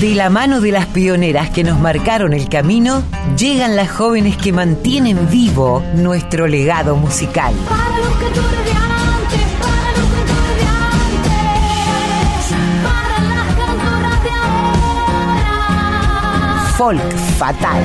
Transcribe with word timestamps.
De 0.00 0.14
la 0.14 0.30
mano 0.30 0.60
de 0.60 0.70
las 0.70 0.86
pioneras 0.86 1.50
que 1.50 1.64
nos 1.64 1.80
marcaron 1.80 2.32
el 2.32 2.48
camino, 2.48 3.02
llegan 3.36 3.74
las 3.74 3.90
jóvenes 3.90 4.36
que 4.36 4.52
mantienen 4.52 5.28
vivo 5.28 5.82
nuestro 5.96 6.46
legado 6.46 6.94
musical. 6.94 7.52
Para 7.68 7.98
los 7.98 8.12
ahora. 14.06 14.38
Folk 16.76 17.12
Fatal. 17.36 17.82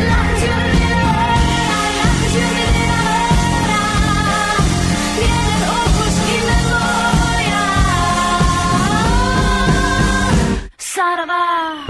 La 11.16 11.83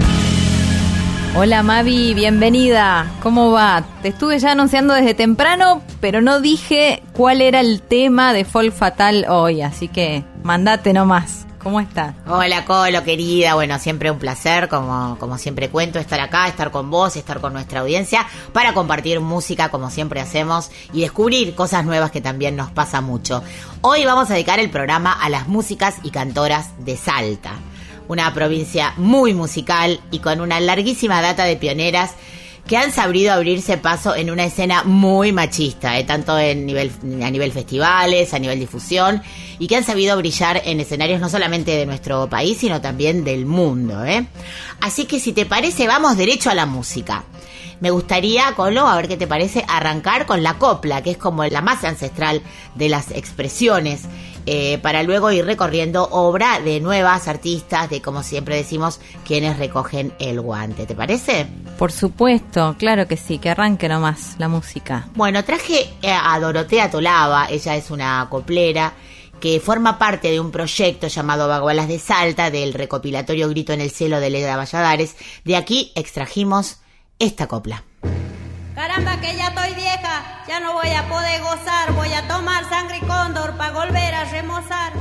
Hola 1.36 1.64
Mavi, 1.64 2.14
bienvenida. 2.14 3.10
¿Cómo 3.20 3.50
va? 3.50 3.82
Te 4.02 4.08
estuve 4.08 4.38
ya 4.38 4.52
anunciando 4.52 4.94
desde 4.94 5.14
temprano, 5.14 5.82
pero 6.00 6.20
no 6.20 6.40
dije 6.40 7.02
cuál 7.12 7.40
era 7.40 7.58
el 7.58 7.82
tema 7.82 8.32
de 8.32 8.44
Folk 8.44 8.72
Fatal 8.72 9.26
hoy, 9.28 9.60
así 9.60 9.88
que 9.88 10.24
mandate 10.44 10.92
nomás. 10.92 11.44
¿Cómo 11.60 11.80
estás? 11.80 12.14
Hola 12.28 12.64
Colo, 12.66 13.02
querida. 13.02 13.54
Bueno, 13.54 13.80
siempre 13.80 14.12
un 14.12 14.20
placer, 14.20 14.68
como, 14.68 15.16
como 15.18 15.36
siempre 15.36 15.70
cuento, 15.70 15.98
estar 15.98 16.20
acá, 16.20 16.46
estar 16.46 16.70
con 16.70 16.88
vos, 16.88 17.16
estar 17.16 17.40
con 17.40 17.52
nuestra 17.52 17.80
audiencia, 17.80 18.24
para 18.52 18.72
compartir 18.72 19.18
música 19.18 19.70
como 19.70 19.90
siempre 19.90 20.20
hacemos 20.20 20.70
y 20.92 21.00
descubrir 21.00 21.56
cosas 21.56 21.84
nuevas 21.84 22.12
que 22.12 22.20
también 22.20 22.54
nos 22.54 22.70
pasa 22.70 23.00
mucho. 23.00 23.42
Hoy 23.80 24.04
vamos 24.04 24.30
a 24.30 24.34
dedicar 24.34 24.60
el 24.60 24.70
programa 24.70 25.12
a 25.12 25.28
las 25.30 25.48
músicas 25.48 25.96
y 26.04 26.10
cantoras 26.10 26.70
de 26.78 26.96
Salta, 26.96 27.54
una 28.08 28.32
provincia 28.34 28.94
muy 28.96 29.34
musical 29.34 30.00
y 30.10 30.18
con 30.18 30.40
una 30.40 30.60
larguísima 30.60 31.20
data 31.22 31.44
de 31.44 31.56
pioneras 31.56 32.12
que 32.66 32.76
han 32.78 32.92
sabido 32.92 33.32
abrirse 33.32 33.76
paso 33.76 34.14
en 34.14 34.30
una 34.30 34.44
escena 34.44 34.84
muy 34.84 35.32
machista, 35.32 35.98
eh, 35.98 36.04
tanto 36.04 36.38
en 36.38 36.64
nivel, 36.64 36.90
a 37.22 37.30
nivel 37.30 37.52
festivales, 37.52 38.32
a 38.32 38.38
nivel 38.38 38.58
difusión, 38.58 39.22
y 39.58 39.66
que 39.66 39.76
han 39.76 39.84
sabido 39.84 40.16
brillar 40.16 40.62
en 40.64 40.80
escenarios 40.80 41.20
no 41.20 41.28
solamente 41.28 41.72
de 41.72 41.84
nuestro 41.84 42.28
país, 42.28 42.58
sino 42.58 42.80
también 42.80 43.22
del 43.22 43.44
mundo. 43.44 44.04
eh. 44.04 44.26
Así 44.80 45.04
que 45.04 45.20
si 45.20 45.32
te 45.32 45.44
parece, 45.44 45.86
vamos 45.86 46.16
derecho 46.16 46.50
a 46.50 46.54
la 46.54 46.64
música. 46.64 47.24
Me 47.80 47.90
gustaría, 47.90 48.54
Colo, 48.54 48.86
a 48.86 48.96
ver 48.96 49.08
qué 49.08 49.18
te 49.18 49.26
parece, 49.26 49.62
arrancar 49.68 50.24
con 50.24 50.42
la 50.42 50.54
copla, 50.54 51.02
que 51.02 51.10
es 51.10 51.18
como 51.18 51.44
la 51.44 51.60
más 51.60 51.84
ancestral 51.84 52.40
de 52.76 52.88
las 52.88 53.10
expresiones, 53.10 54.02
eh, 54.46 54.78
para 54.78 55.02
luego 55.02 55.30
ir 55.30 55.44
recorriendo 55.44 56.08
obra 56.10 56.60
de 56.60 56.80
nuevas 56.80 57.28
artistas, 57.28 57.88
de 57.90 58.02
como 58.02 58.22
siempre 58.22 58.56
decimos, 58.56 59.00
quienes 59.24 59.58
recogen 59.58 60.12
el 60.18 60.40
guante. 60.40 60.86
¿Te 60.86 60.94
parece? 60.94 61.46
Por 61.78 61.92
supuesto, 61.92 62.76
claro 62.78 63.06
que 63.06 63.16
sí, 63.16 63.38
que 63.38 63.50
arranque 63.50 63.88
nomás 63.88 64.36
la 64.38 64.48
música. 64.48 65.08
Bueno, 65.14 65.44
traje 65.44 65.90
eh, 66.02 66.10
a 66.12 66.38
Dorotea 66.38 66.90
Tolava, 66.90 67.46
ella 67.50 67.76
es 67.76 67.90
una 67.90 68.26
coplera 68.30 68.92
que 69.40 69.60
forma 69.60 69.98
parte 69.98 70.30
de 70.30 70.40
un 70.40 70.50
proyecto 70.50 71.08
llamado 71.08 71.48
Bagualas 71.48 71.88
de 71.88 71.98
Salta, 71.98 72.50
del 72.50 72.72
recopilatorio 72.72 73.48
Grito 73.48 73.72
en 73.72 73.80
el 73.80 73.90
Cielo 73.90 74.20
de 74.20 74.30
Leda 74.30 74.56
Valladares. 74.56 75.16
De 75.44 75.56
aquí 75.56 75.92
extrajimos 75.94 76.78
esta 77.18 77.46
copla. 77.46 77.84
Caramba 78.74 79.20
que 79.20 79.36
ya 79.36 79.48
estoy 79.48 79.72
vieja, 79.74 80.42
ya 80.48 80.58
no 80.58 80.72
voy 80.72 80.90
a 80.90 81.08
poder 81.08 81.40
gozar, 81.42 81.92
voy 81.92 82.12
a 82.12 82.26
tomar 82.26 82.68
sangre 82.68 82.98
y 82.98 83.06
cóndor 83.06 83.56
para 83.56 83.72
volver 83.72 84.12
a 84.12 84.24
remozar. 84.24 84.92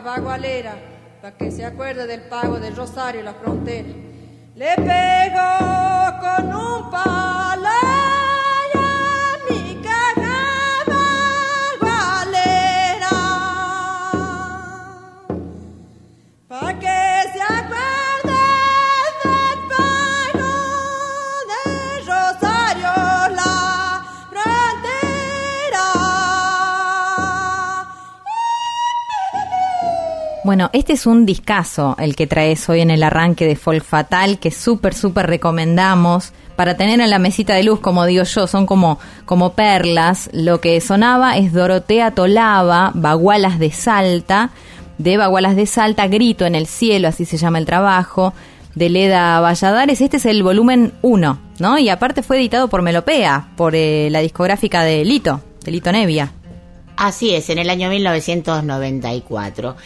Caja 0.00 0.16
bagualera, 0.16 0.74
para 1.20 1.36
que 1.36 1.50
se 1.50 1.64
acuerde 1.64 2.06
del 2.06 2.22
pago 2.22 2.58
de 2.58 2.70
Rosario 2.70 3.20
y 3.20 3.24
la 3.24 3.34
frontera. 3.34 3.88
Le 4.54 4.76
pego 4.76 5.40
con 6.20 6.54
un 6.54 6.90
palo 6.90 7.29
Bueno, 30.50 30.68
este 30.72 30.94
es 30.94 31.06
un 31.06 31.26
discazo 31.26 31.94
el 32.00 32.16
que 32.16 32.26
traes 32.26 32.68
hoy 32.68 32.80
en 32.80 32.90
el 32.90 33.04
arranque 33.04 33.46
de 33.46 33.54
Folk 33.54 33.84
Fatal, 33.84 34.40
que 34.40 34.50
súper, 34.50 34.94
súper 34.94 35.28
recomendamos 35.28 36.32
para 36.56 36.76
tener 36.76 36.98
en 36.98 37.08
la 37.08 37.20
mesita 37.20 37.54
de 37.54 37.62
luz, 37.62 37.78
como 37.78 38.04
digo 38.04 38.24
yo, 38.24 38.48
son 38.48 38.66
como, 38.66 38.98
como 39.26 39.52
perlas. 39.52 40.28
Lo 40.32 40.60
que 40.60 40.80
sonaba 40.80 41.36
es 41.36 41.52
Dorotea 41.52 42.16
Tolava, 42.16 42.90
Bagualas 42.94 43.60
de 43.60 43.70
Salta, 43.70 44.50
de 44.98 45.16
Bagualas 45.16 45.54
de 45.54 45.66
Salta, 45.66 46.08
Grito 46.08 46.44
en 46.44 46.56
el 46.56 46.66
Cielo, 46.66 47.06
así 47.06 47.26
se 47.26 47.36
llama 47.36 47.58
el 47.58 47.64
trabajo, 47.64 48.34
de 48.74 48.88
Leda 48.88 49.38
Valladares. 49.38 50.00
Este 50.00 50.16
es 50.16 50.26
el 50.26 50.42
volumen 50.42 50.94
1, 51.02 51.40
¿no? 51.60 51.78
Y 51.78 51.90
aparte 51.90 52.24
fue 52.24 52.38
editado 52.38 52.66
por 52.66 52.82
Melopea, 52.82 53.52
por 53.56 53.76
eh, 53.76 54.08
la 54.10 54.18
discográfica 54.18 54.82
de 54.82 55.04
Lito, 55.04 55.40
de 55.64 55.70
Lito 55.70 55.92
Nevia. 55.92 56.32
Así 56.96 57.36
es, 57.36 57.50
en 57.50 57.58
el 57.58 57.70
año 57.70 57.88
1994. 57.88 59.76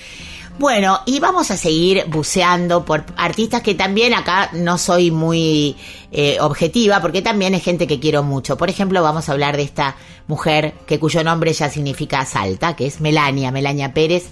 Bueno, 0.57 1.01
y 1.05 1.19
vamos 1.19 1.51
a 1.51 1.57
seguir 1.57 2.05
buceando 2.07 2.85
por 2.85 3.05
artistas 3.17 3.61
que 3.61 3.75
también 3.75 4.15
acá 4.15 4.51
no 4.53 4.79
soy 4.79 5.11
muy 5.11 5.77
eh, 6.13 6.39
objetiva, 6.41 7.01
porque 7.01 7.23
también 7.23 7.55
es 7.55 7.65
gente 7.65 7.89
que 7.89 7.99
quiero 7.99 8.23
mucho. 8.23 8.57
Por 8.57 8.71
ejemplo, 8.71 9.03
vamos 9.03 9.29
a 9.29 9.33
hablar 9.33 9.57
de 9.57 9.65
esta 9.65 9.97
mujer 10.29 10.75
que 10.87 11.01
cuyo 11.01 11.25
nombre 11.25 11.53
ya 11.53 11.69
significa 11.71 12.25
Salta, 12.25 12.77
que 12.77 12.87
es 12.87 13.01
Melania, 13.01 13.51
Melania 13.51 13.93
Pérez. 13.93 14.31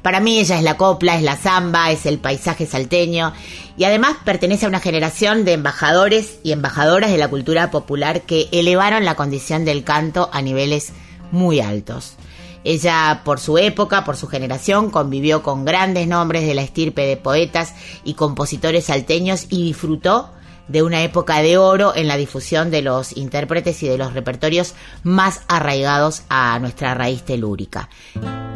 Para 0.00 0.20
mí 0.20 0.38
ella 0.38 0.58
es 0.58 0.62
la 0.62 0.76
copla, 0.76 1.16
es 1.16 1.22
la 1.22 1.36
samba, 1.36 1.90
es 1.90 2.06
el 2.06 2.18
paisaje 2.18 2.66
salteño 2.66 3.32
y 3.76 3.82
además 3.82 4.18
pertenece 4.24 4.66
a 4.66 4.68
una 4.68 4.78
generación 4.78 5.44
de 5.44 5.54
embajadores 5.54 6.38
y 6.44 6.52
embajadoras 6.52 7.10
de 7.10 7.18
la 7.18 7.28
cultura 7.28 7.72
popular 7.72 8.22
que 8.22 8.48
elevaron 8.52 9.04
la 9.04 9.16
condición 9.16 9.64
del 9.64 9.82
canto 9.82 10.30
a 10.32 10.40
niveles 10.40 10.92
muy 11.32 11.60
altos. 11.60 12.16
Ella, 12.64 13.22
por 13.24 13.38
su 13.38 13.58
época, 13.58 14.04
por 14.04 14.16
su 14.16 14.26
generación, 14.26 14.90
convivió 14.90 15.42
con 15.42 15.64
grandes 15.64 16.08
nombres 16.08 16.46
de 16.46 16.54
la 16.54 16.62
estirpe 16.62 17.02
de 17.02 17.16
poetas 17.16 17.74
y 18.04 18.14
compositores 18.14 18.86
salteños 18.86 19.46
y 19.50 19.62
disfrutó 19.64 20.30
de 20.68 20.82
una 20.82 21.02
época 21.02 21.42
de 21.42 21.58
oro 21.58 21.94
en 21.94 22.08
la 22.08 22.16
difusión 22.16 22.70
de 22.70 22.82
los 22.82 23.16
intérpretes 23.16 23.82
y 23.82 23.88
de 23.88 23.98
los 23.98 24.14
repertorios 24.14 24.74
más 25.02 25.42
arraigados 25.48 26.22
a 26.28 26.58
nuestra 26.58 26.94
raíz 26.94 27.22
telúrica. 27.22 27.88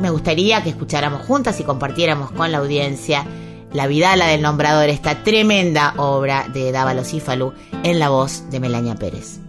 Me 0.01 0.11
gustaría 0.11 0.63
que 0.63 0.71
escucháramos 0.71 1.27
juntas 1.27 1.61
y 1.61 1.65
compartiéramos 1.65 2.31
con 2.31 2.51
la 2.51 2.59
audiencia 2.59 3.27
La 3.73 3.87
Vidala 3.87 4.27
del 4.29 4.43
Nombrador, 4.43 4.89
esta 4.89 5.23
tremenda 5.23 5.95
obra 5.97 6.49
de 6.49 6.73
Dávalos 6.73 7.13
y 7.13 7.21
Falú 7.21 7.53
en 7.83 7.99
la 7.99 8.09
voz 8.09 8.49
de 8.51 8.61
Melania 8.61 8.95
Pérez. 8.95 9.41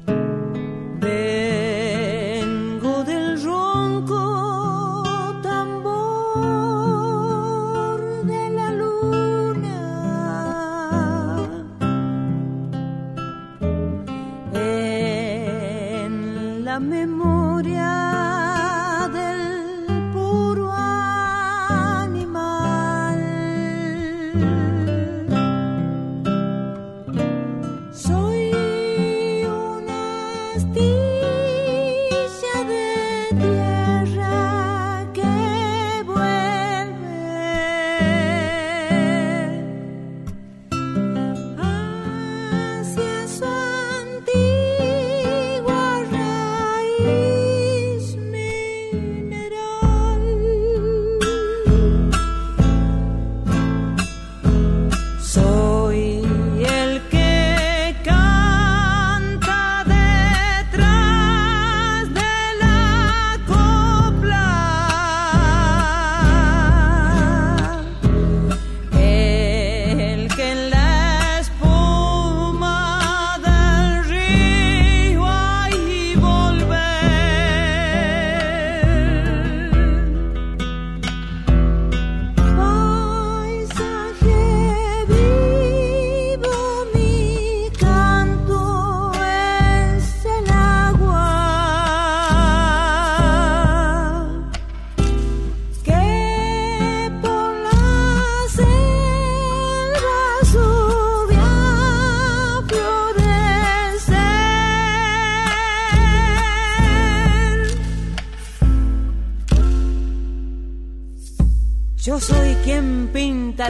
La 16.80 16.86
memoria 16.86 17.39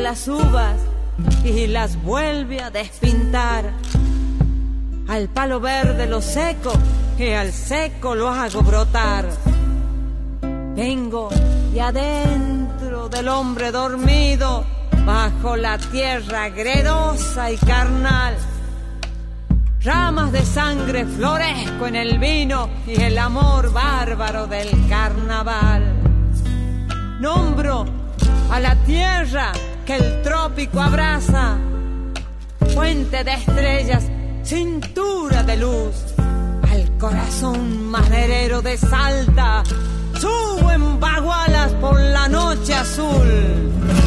las 0.10 0.28
uvas 0.28 0.76
y 1.44 1.68
las 1.68 2.02
vuelve 2.02 2.64
a 2.64 2.72
despintar. 2.72 3.72
Al 5.08 5.30
palo 5.30 5.60
verde 5.60 6.08
lo 6.08 6.20
seco 6.20 6.74
y 7.16 7.30
al 7.30 7.54
seco 7.54 8.16
lo 8.16 8.28
hago 8.28 8.64
brotar. 8.64 9.30
Vengo 10.76 11.30
y 11.72 11.78
adentro 11.78 13.08
del 13.08 13.28
hombre 13.28 13.72
dormido, 13.72 14.66
bajo 15.06 15.56
la 15.56 15.78
tierra 15.78 16.50
gredosa 16.50 17.52
y 17.52 17.58
carnal. 17.58 18.36
Ramas 19.84 20.32
de 20.32 20.42
sangre 20.44 21.06
florezco 21.06 21.86
en 21.86 21.96
el 21.96 22.18
vino 22.18 22.68
y 22.88 23.00
el 23.00 23.16
amor 23.16 23.72
bárbaro 23.72 24.48
del 24.48 24.72
carnaval. 24.90 25.84
Nombro 27.20 27.86
a 28.50 28.60
la 28.60 28.76
tierra 28.86 29.52
que 29.90 29.96
el 29.96 30.22
trópico 30.22 30.80
abraza, 30.80 31.58
fuente 32.76 33.24
de 33.24 33.34
estrellas, 33.34 34.04
cintura 34.44 35.42
de 35.42 35.58
luz, 35.58 36.14
al 36.70 36.96
corazón 37.00 37.88
maderero 37.90 38.62
de 38.62 38.78
Salta, 38.78 39.64
subo 40.14 40.70
en 40.70 41.00
bagualas 41.00 41.72
por 41.82 42.00
la 42.00 42.28
noche 42.28 42.76
azul. 42.76 43.99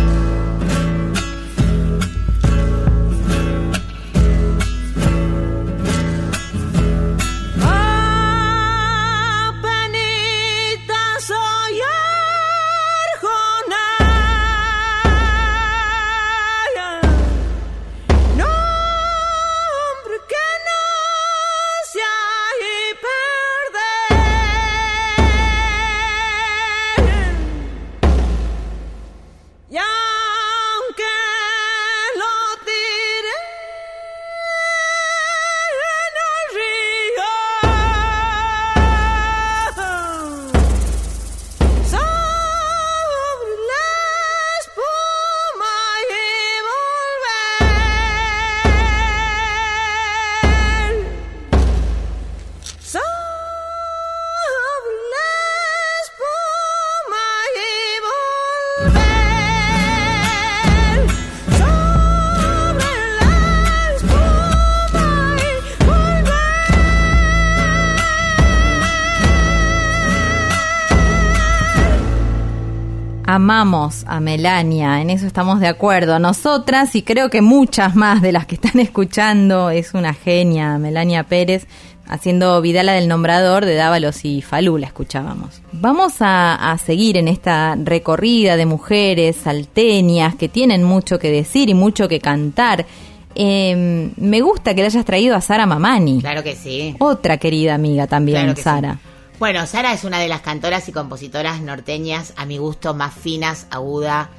Amamos 73.52 74.06
a 74.08 74.18
Melania, 74.18 75.02
en 75.02 75.10
eso 75.10 75.26
estamos 75.26 75.60
de 75.60 75.68
acuerdo. 75.68 76.18
Nosotras 76.18 76.96
y 76.96 77.02
creo 77.02 77.28
que 77.28 77.42
muchas 77.42 77.94
más 77.94 78.22
de 78.22 78.32
las 78.32 78.46
que 78.46 78.54
están 78.54 78.80
escuchando 78.80 79.68
es 79.68 79.92
una 79.92 80.14
genia, 80.14 80.78
Melania 80.78 81.24
Pérez, 81.24 81.66
haciendo 82.08 82.62
Vidala 82.62 82.94
del 82.94 83.08
Nombrador 83.08 83.66
de 83.66 83.74
Dávalos 83.74 84.24
y 84.24 84.40
Falú, 84.40 84.78
la 84.78 84.86
escuchábamos. 84.86 85.60
Vamos 85.70 86.22
a, 86.22 86.72
a 86.72 86.78
seguir 86.78 87.18
en 87.18 87.28
esta 87.28 87.76
recorrida 87.76 88.56
de 88.56 88.64
mujeres 88.64 89.36
salteñas 89.36 90.34
que 90.34 90.48
tienen 90.48 90.82
mucho 90.82 91.18
que 91.18 91.30
decir 91.30 91.68
y 91.68 91.74
mucho 91.74 92.08
que 92.08 92.20
cantar. 92.20 92.86
Eh, 93.34 94.12
me 94.16 94.40
gusta 94.40 94.74
que 94.74 94.80
le 94.80 94.86
hayas 94.86 95.04
traído 95.04 95.36
a 95.36 95.42
Sara 95.42 95.66
Mamani, 95.66 96.20
Claro 96.22 96.42
que 96.42 96.56
sí. 96.56 96.96
otra 97.00 97.36
querida 97.36 97.74
amiga 97.74 98.06
también, 98.06 98.54
Claro 98.54 98.54
que 98.54 98.62
sí. 98.62 99.08
Bueno, 99.42 99.66
Sara 99.66 99.92
es 99.92 100.04
una 100.04 100.20
de 100.20 100.28
las 100.28 100.40
cantoras 100.40 100.88
y 100.88 100.92
compositoras 100.92 101.60
norteñas, 101.62 102.32
a 102.36 102.46
mi 102.46 102.58
gusto, 102.58 102.94
más 102.94 103.12
finas, 103.12 103.66
aguda, 103.70 104.30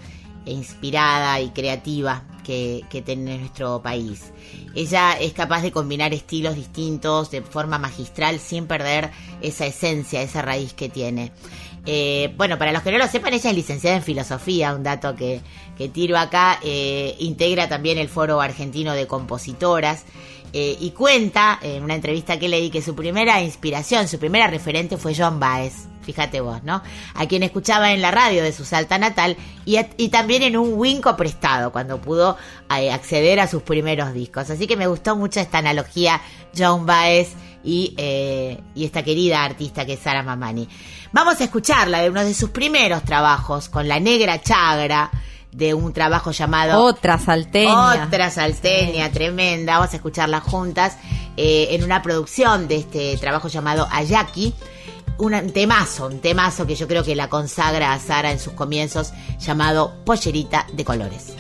e 0.46 0.52
inspirada 0.54 1.42
y 1.42 1.50
creativa 1.50 2.24
que, 2.46 2.86
que 2.90 3.02
tiene 3.02 3.38
nuestro 3.38 3.82
país. 3.82 4.32
Ella 4.74 5.18
es 5.20 5.34
capaz 5.34 5.62
de 5.62 5.74
combinar 5.74 6.14
estilos 6.14 6.56
distintos 6.56 7.32
de 7.32 7.42
forma 7.42 7.80
magistral 7.80 8.40
sin 8.40 8.66
perder 8.66 9.12
esa 9.42 9.66
esencia, 9.66 10.22
esa 10.22 10.42
raíz 10.42 10.74
que 10.74 10.88
tiene. 10.88 11.34
Eh, 11.86 12.34
bueno, 12.38 12.58
para 12.58 12.72
los 12.72 12.82
que 12.82 12.94
no 12.94 12.98
lo 12.98 13.08
sepan, 13.10 13.34
ella 13.34 13.50
es 13.50 13.56
licenciada 13.58 13.98
en 13.98 14.04
filosofía, 14.04 14.74
un 14.74 14.84
dato 14.84 15.18
que, 15.18 15.42
que 15.78 15.90
tiro 15.90 16.18
acá. 16.18 16.60
eh, 16.64 17.18
integra 17.20 17.68
también 17.68 17.98
el 17.98 18.08
Foro 18.08 18.40
Argentino 18.40 18.94
de 18.94 19.06
Compositoras 19.06 20.06
eh, 20.54 20.78
y 20.80 20.92
cuenta 20.92 21.60
en 21.62 21.84
una 21.84 21.96
entrevista 21.96 22.38
que 22.38 22.48
leí 22.48 22.70
que 22.70 22.82
su 22.82 22.96
primera 22.96 23.42
inspiración, 23.42 24.08
su 24.08 24.20
primera 24.20 24.48
referente 24.48 24.98
fue 24.98 25.16
John 25.16 25.40
Baez. 25.40 25.88
Fíjate 26.04 26.42
vos, 26.42 26.64
¿no? 26.64 26.84
A 27.16 27.26
quien 27.28 27.44
escuchaba 27.44 27.94
en 27.94 28.02
la 28.02 28.12
radio 28.12 28.44
de 28.44 28.52
su 28.52 28.66
Salta 28.66 28.98
natal 28.98 29.38
y, 29.66 29.80
y 29.98 30.10
también 30.10 30.44
en 30.44 30.58
un 30.58 30.74
Winco 30.74 31.16
prestado, 31.16 31.72
cuando 31.72 32.02
pudo 32.02 32.38
eh, 32.78 32.92
acceder 32.92 33.40
a 33.40 33.48
sus 33.48 33.64
primeros 33.64 34.14
discos. 34.14 34.50
Así 34.50 34.68
que 34.68 34.76
me 34.76 34.88
gustó 34.88 35.16
mucho 35.16 35.40
esta 35.40 35.60
analogía 35.60 36.22
John 36.56 36.86
Baez 36.86 37.34
y, 37.64 37.94
eh, 37.98 38.60
y 38.76 38.86
esta 38.86 39.04
querida 39.04 39.44
artista 39.44 39.86
que 39.86 39.94
es 39.94 40.00
Sara 40.00 40.24
Mamani. 40.24 40.68
Vamos 41.14 41.40
a 41.40 41.46
escucharla 41.46 42.02
de 42.02 42.10
uno 42.10 42.24
de 42.24 42.34
sus 42.34 42.50
primeros 42.50 43.04
trabajos 43.04 43.70
con 43.70 43.88
la 43.88 44.00
negra 44.00 44.42
chagra, 44.42 45.10
de 45.54 45.74
un 45.74 45.94
trabajo 45.94 46.32
llamado 46.32 46.84
Otra 46.84 47.18
salteña. 47.18 48.06
otra 48.06 48.30
salteña 48.30 49.12
tremenda. 49.12 49.78
Vamos 49.78 49.94
a 49.94 49.98
escucharla 49.98 50.40
juntas 50.40 50.98
eh, 51.38 51.68
en 51.72 51.84
una 51.84 52.02
producción 52.02 52.68
de 52.68 52.78
este 52.78 53.18
trabajo 53.18 53.48
llamado 53.48 53.88
Ayaki. 53.92 54.54
Un 55.20 55.52
temazo, 55.52 56.08
un 56.08 56.20
temazo 56.20 56.66
que 56.66 56.76
yo 56.76 56.88
creo 56.88 57.04
que 57.04 57.16
la 57.16 57.30
consagra 57.30 57.94
a 57.94 58.00
Sara 58.00 58.32
en 58.32 58.40
sus 58.40 58.54
comienzos, 58.54 59.14
llamado 59.40 59.94
Pollerita 60.06 60.66
de 60.74 60.84
Colores. 60.84 61.34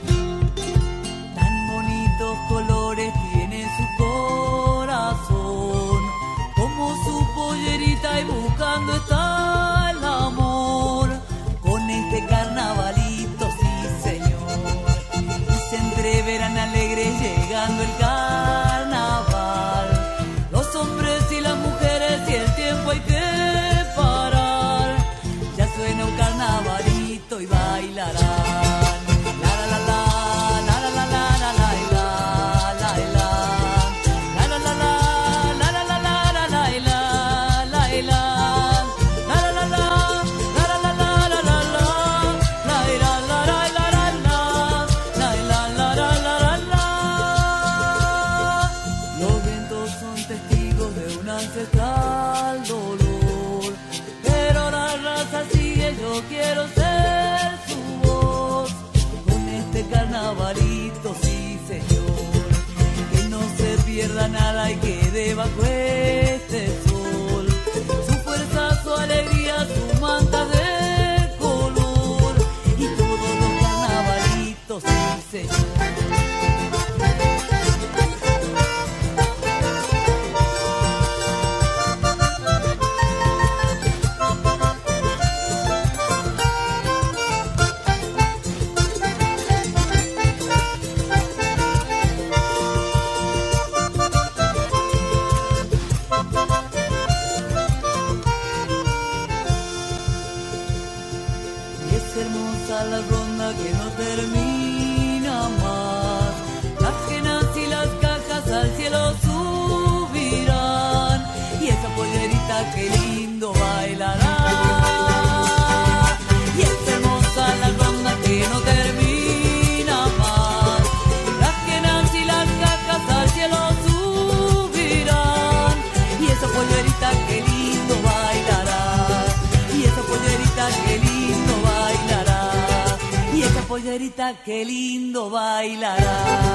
Que 134.45 134.65
lindo 134.65 135.29
bailará. 135.29 136.53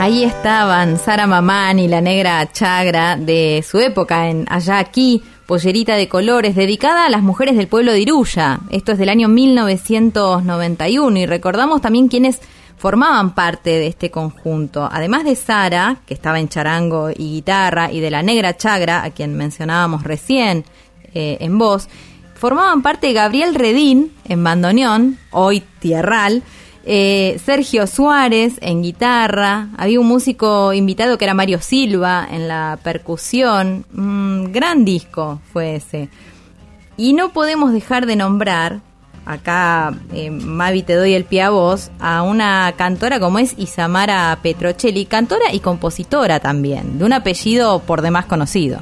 Ahí 0.00 0.24
estaban 0.24 0.96
Sara 0.96 1.26
Mamán 1.26 1.78
y 1.78 1.88
la 1.88 2.00
negra 2.00 2.50
Chagra 2.52 3.16
de 3.16 3.64
su 3.68 3.78
época 3.78 4.28
en 4.28 4.46
Allá 4.48 4.78
aquí, 4.78 5.22
pollerita 5.48 5.96
de 5.96 6.10
colores, 6.10 6.54
dedicada 6.54 7.06
a 7.06 7.08
las 7.08 7.22
mujeres 7.22 7.56
del 7.56 7.68
pueblo 7.68 7.92
de 7.92 8.00
Iruya. 8.00 8.60
Esto 8.68 8.92
es 8.92 8.98
del 8.98 9.08
año 9.08 9.28
1991 9.28 11.18
y 11.20 11.24
recordamos 11.24 11.80
también 11.80 12.08
quienes 12.08 12.38
formaban 12.76 13.34
parte 13.34 13.70
de 13.70 13.86
este 13.86 14.10
conjunto. 14.10 14.86
Además 14.92 15.24
de 15.24 15.34
Sara, 15.36 16.02
que 16.04 16.12
estaba 16.12 16.38
en 16.38 16.50
charango 16.50 17.08
y 17.08 17.36
guitarra, 17.36 17.90
y 17.90 18.00
de 18.00 18.10
la 18.10 18.22
negra 18.22 18.58
Chagra, 18.58 19.02
a 19.02 19.10
quien 19.10 19.38
mencionábamos 19.38 20.04
recién 20.04 20.66
eh, 21.14 21.38
en 21.40 21.56
voz, 21.56 21.88
formaban 22.34 22.82
parte 22.82 23.14
Gabriel 23.14 23.54
Redín 23.54 24.12
en 24.26 24.44
bandoneón, 24.44 25.18
hoy 25.30 25.62
tierral, 25.78 26.42
eh, 26.90 27.38
Sergio 27.44 27.86
Suárez 27.86 28.54
en 28.62 28.82
guitarra, 28.82 29.68
había 29.76 30.00
un 30.00 30.08
músico 30.08 30.72
invitado 30.72 31.18
que 31.18 31.26
era 31.26 31.34
Mario 31.34 31.60
Silva 31.60 32.26
en 32.30 32.48
la 32.48 32.78
percusión, 32.82 33.84
un 33.94 34.50
gran 34.54 34.86
disco 34.86 35.38
fue 35.52 35.76
ese. 35.76 36.08
Y 36.96 37.12
no 37.12 37.34
podemos 37.34 37.74
dejar 37.74 38.06
de 38.06 38.16
nombrar, 38.16 38.80
acá 39.26 39.92
eh, 40.14 40.30
Mavi 40.30 40.82
te 40.82 40.94
doy 40.94 41.12
el 41.12 41.24
pie 41.24 41.42
a 41.42 41.50
vos, 41.50 41.90
a 42.00 42.22
una 42.22 42.72
cantora 42.78 43.20
como 43.20 43.38
es 43.38 43.54
Isamara 43.58 44.38
Petrocelli, 44.42 45.04
cantora 45.04 45.52
y 45.52 45.60
compositora 45.60 46.40
también, 46.40 46.98
de 46.98 47.04
un 47.04 47.12
apellido 47.12 47.80
por 47.80 48.00
demás 48.00 48.24
conocido. 48.24 48.80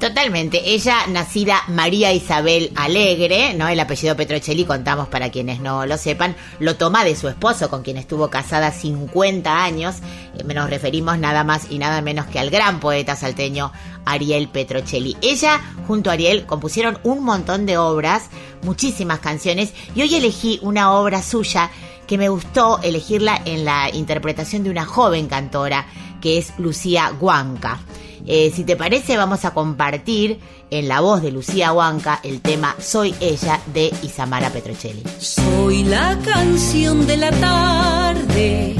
Totalmente. 0.00 0.74
Ella, 0.74 1.06
nacida 1.08 1.62
María 1.68 2.12
Isabel 2.12 2.70
Alegre, 2.76 3.54
¿no? 3.54 3.66
El 3.66 3.80
apellido 3.80 4.14
Petrocelli, 4.14 4.66
contamos 4.66 5.08
para 5.08 5.30
quienes 5.30 5.58
no 5.60 5.86
lo 5.86 5.96
sepan, 5.96 6.36
lo 6.58 6.76
toma 6.76 7.02
de 7.02 7.16
su 7.16 7.28
esposo, 7.28 7.70
con 7.70 7.82
quien 7.82 7.96
estuvo 7.96 8.28
casada 8.28 8.72
50 8.72 9.64
años. 9.64 9.96
Eh, 10.36 10.44
Nos 10.52 10.68
referimos 10.68 11.18
nada 11.18 11.44
más 11.44 11.70
y 11.70 11.78
nada 11.78 12.02
menos 12.02 12.26
que 12.26 12.38
al 12.38 12.50
gran 12.50 12.78
poeta 12.78 13.16
salteño 13.16 13.72
Ariel 14.04 14.48
Petrocelli. 14.48 15.16
Ella, 15.22 15.62
junto 15.86 16.10
a 16.10 16.12
Ariel, 16.12 16.44
compusieron 16.44 16.98
un 17.02 17.24
montón 17.24 17.64
de 17.64 17.78
obras, 17.78 18.24
muchísimas 18.62 19.20
canciones, 19.20 19.72
y 19.94 20.02
hoy 20.02 20.14
elegí 20.14 20.58
una 20.60 20.92
obra 20.92 21.22
suya 21.22 21.70
que 22.06 22.18
me 22.18 22.28
gustó 22.28 22.80
elegirla 22.82 23.40
en 23.46 23.64
la 23.64 23.88
interpretación 23.90 24.62
de 24.62 24.70
una 24.70 24.84
joven 24.84 25.26
cantora, 25.26 25.86
que 26.20 26.36
es 26.36 26.52
Lucía 26.58 27.12
Huanca. 27.18 27.80
Eh, 28.26 28.52
si 28.54 28.64
te 28.64 28.74
parece, 28.74 29.16
vamos 29.16 29.44
a 29.44 29.54
compartir 29.54 30.40
en 30.70 30.88
la 30.88 31.00
voz 31.00 31.22
de 31.22 31.30
Lucía 31.30 31.72
Huanca 31.72 32.18
el 32.24 32.40
tema 32.40 32.74
Soy 32.80 33.14
ella 33.20 33.60
de 33.72 33.92
Isamara 34.02 34.50
Petrocelli. 34.50 35.04
Soy 35.18 35.84
la 35.84 36.18
canción 36.24 37.06
de 37.06 37.16
la 37.16 37.30
tarde, 37.30 38.74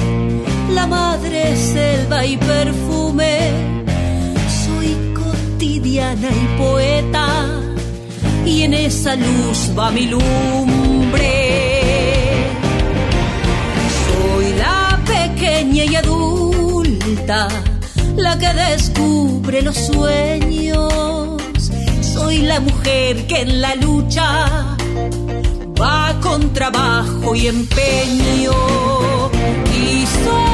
la 0.72 0.86
madre 0.88 1.56
selva 1.56 2.26
y 2.26 2.36
perfume. 2.36 3.84
Soy 4.66 5.14
cotidiana 5.14 6.28
y 6.28 6.58
poeta, 6.58 7.46
y 8.44 8.62
en 8.62 8.74
esa 8.74 9.14
luz 9.14 9.70
va 9.78 9.92
mi 9.92 10.06
lumbre. 10.06 11.52
Soy 14.08 14.52
la 14.54 15.00
pequeña 15.06 15.84
y 15.84 15.94
sobre 18.36 19.62
los 19.62 19.76
sueños. 19.76 21.40
Soy 22.00 22.38
la 22.38 22.60
mujer 22.60 23.26
que 23.26 23.40
en 23.42 23.60
la 23.62 23.74
lucha 23.76 24.76
va 25.80 26.14
con 26.20 26.52
trabajo 26.52 27.34
y 27.34 27.46
empeño. 27.46 28.52
Y 29.74 30.06
soy 30.06 30.45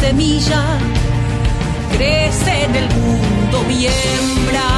semilla, 0.00 0.62
crece 1.92 2.64
en 2.64 2.76
el 2.76 2.88
mundo 2.94 3.64
mi 3.68 3.86
hembra. 3.86 4.70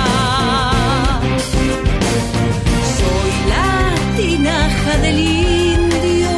Soy 2.99 3.33
la 3.53 4.17
tinaja 4.17 4.93
del 4.99 5.19
indio, 5.19 6.31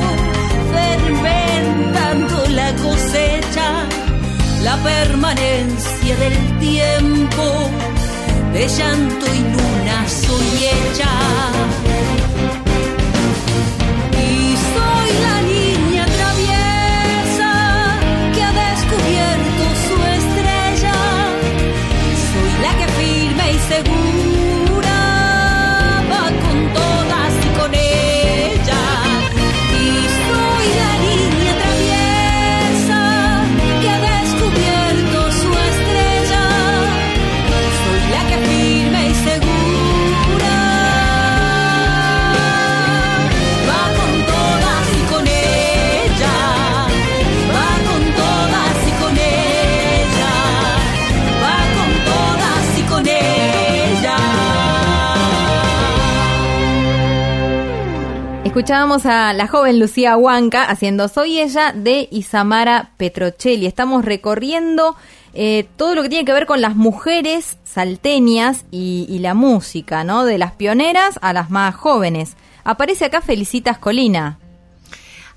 fermentando 0.77 2.37
la 2.51 2.73
cosecha, 2.85 3.69
la 4.65 4.77
permanencia 4.77 6.17
del 6.17 6.59
tiempo 6.59 7.71
de 8.53 8.69
llanto 8.69 9.27
y 9.35 9.41
luna 9.55 10.09
soy 10.09 10.49
hecha. 10.73 11.92
Escuchábamos 58.63 59.07
a 59.07 59.33
la 59.33 59.49
joven 59.49 59.81
Lucía 59.81 60.17
Huanca 60.17 60.63
haciendo 60.63 61.09
Soy 61.09 61.41
ella 61.41 61.73
de 61.73 62.07
Isamara 62.13 62.93
Petrocelli. 62.97 63.67
Estamos 63.67 64.05
recorriendo 64.05 64.95
eh, 65.35 65.67
todo 65.75 65.97
lo 65.97 66.03
que 66.03 66.09
tiene 66.09 66.25
que 66.25 66.33
ver 66.33 66.47
con 66.47 66.61
las 66.61 66.77
mujeres 66.77 67.59
salteñas 67.65 68.65
y, 68.71 69.05
y 69.09 69.19
la 69.19 69.35
música, 69.35 70.05
¿no? 70.05 70.25
De 70.25 70.39
las 70.39 70.53
pioneras 70.53 71.19
a 71.23 71.33
las 71.33 71.51
más 71.51 71.75
jóvenes. 71.75 72.37
Aparece 72.63 73.07
acá 73.07 73.21
Felicitas 73.21 73.79
Colina. 73.79 74.39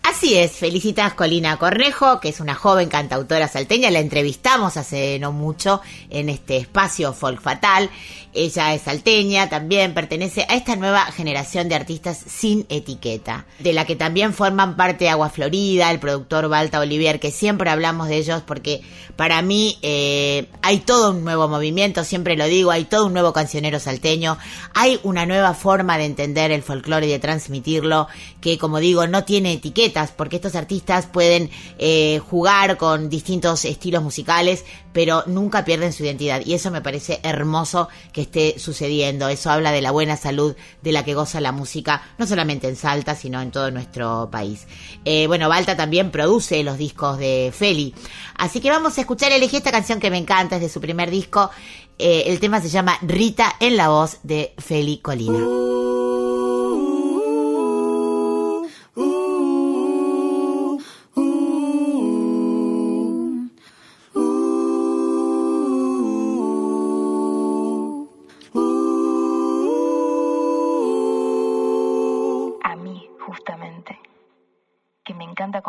Así 0.08 0.38
es, 0.38 0.52
felicitas 0.52 1.16
Colina 1.16 1.58
Cornejo, 1.58 2.20
que 2.20 2.30
es 2.30 2.40
una 2.40 2.54
joven 2.54 2.90
cantautora 2.90 3.48
salteña, 3.48 3.90
la 3.90 4.00
entrevistamos 4.00 4.78
hace 4.78 5.18
no 5.18 5.32
mucho 5.32 5.82
en 6.12 6.30
este 6.30 6.58
espacio 6.58 7.12
Folk 7.12 7.42
Fatal. 7.42 7.90
Ella 8.36 8.74
es 8.74 8.84
salteña, 8.84 9.50
también 9.50 9.94
pertenece 9.94 10.46
a 10.50 10.56
esta 10.56 10.76
nueva 10.76 11.06
generación 11.06 11.70
de 11.70 11.76
artistas 11.76 12.22
sin 12.28 12.66
etiqueta, 12.70 13.46
de 13.60 13.74
la 13.74 13.86
que 13.86 13.96
también 13.96 14.34
forman 14.34 14.76
parte 14.76 15.10
Agua 15.10 15.30
Florida, 15.30 15.90
el 15.90 16.00
productor 16.00 16.50
Balta 16.50 16.80
Olivier, 16.80 17.20
que 17.20 17.32
siempre 17.32 17.70
hablamos 17.70 18.08
de 18.08 18.18
ellos 18.18 18.44
porque 18.46 18.82
para 19.16 19.42
mí 19.42 19.78
eh, 19.82 20.48
hay 20.62 20.80
todo 20.80 21.12
un 21.12 21.24
nuevo 21.24 21.48
movimiento, 21.48 22.04
siempre 22.04 22.36
lo 22.36 22.46
digo, 22.46 22.72
hay 22.72 22.86
todo 22.86 23.06
un 23.06 23.14
nuevo 23.14 23.34
cancionero 23.34 23.80
salteño, 23.80 24.38
hay 24.74 25.00
una 25.04 25.26
nueva 25.26 25.54
forma 25.54 25.98
de 25.98 26.06
entender 26.06 26.52
el 26.52 26.64
folclore 26.64 27.08
y 27.08 27.12
de 27.12 27.20
transmitirlo, 27.20 28.08
que 28.42 28.58
como 28.58 28.80
digo, 28.80 29.08
no 29.08 29.24
tiene 29.24 29.54
etiquetas, 29.54 30.12
porque 30.12 30.36
estos 30.36 30.56
artistas 30.56 31.06
pueden 31.06 31.50
eh, 31.80 32.20
jugar 32.30 32.78
con 32.78 33.10
distintos 33.10 33.66
estilos 33.66 34.04
musicales, 34.04 34.66
pero 34.96 35.24
nunca 35.26 35.66
pierden 35.66 35.92
su 35.92 36.06
identidad. 36.06 36.42
Y 36.46 36.54
eso 36.54 36.72
me 36.72 36.80
parece 36.80 37.20
hermoso 37.22 37.90
que 38.14 38.22
esté 38.22 38.58
sucediendo. 38.58 39.28
Eso 39.28 39.52
habla 39.52 39.74
de 39.74 39.82
la 39.82 39.92
buena 39.92 40.16
salud 40.16 40.56
de 40.82 40.92
la 40.94 41.04
que 41.04 41.14
goza 41.14 41.42
la 41.42 41.52
música, 41.52 42.02
no 42.18 42.26
solamente 42.26 42.70
en 42.70 42.78
Salta, 42.78 43.14
sino 43.14 43.42
en 43.42 43.52
todo 43.52 43.72
nuestro 43.72 44.30
país. 44.32 44.66
Eh, 45.04 45.28
bueno, 45.28 45.50
Balta 45.50 45.76
también 45.76 46.12
produce 46.12 46.64
los 46.64 46.78
discos 46.78 47.18
de 47.18 47.52
Feli. 47.54 47.94
Así 48.38 48.62
que 48.62 48.70
vamos 48.70 48.98
a 48.98 49.02
escuchar, 49.02 49.34
elegí 49.34 49.58
esta 49.58 49.70
canción 49.74 50.00
que 50.00 50.10
me 50.10 50.18
encanta, 50.18 50.56
es 50.56 50.62
de 50.62 50.70
su 50.70 50.80
primer 50.80 51.12
disco. 51.12 51.52
Eh, 52.00 52.24
el 52.28 52.40
tema 52.40 52.62
se 52.62 52.70
llama 52.70 52.98
Rita 53.02 53.58
en 53.60 53.76
la 53.76 53.90
voz 53.90 54.20
de 54.24 54.54
Feli 54.58 55.00
Colina. 55.00 56.25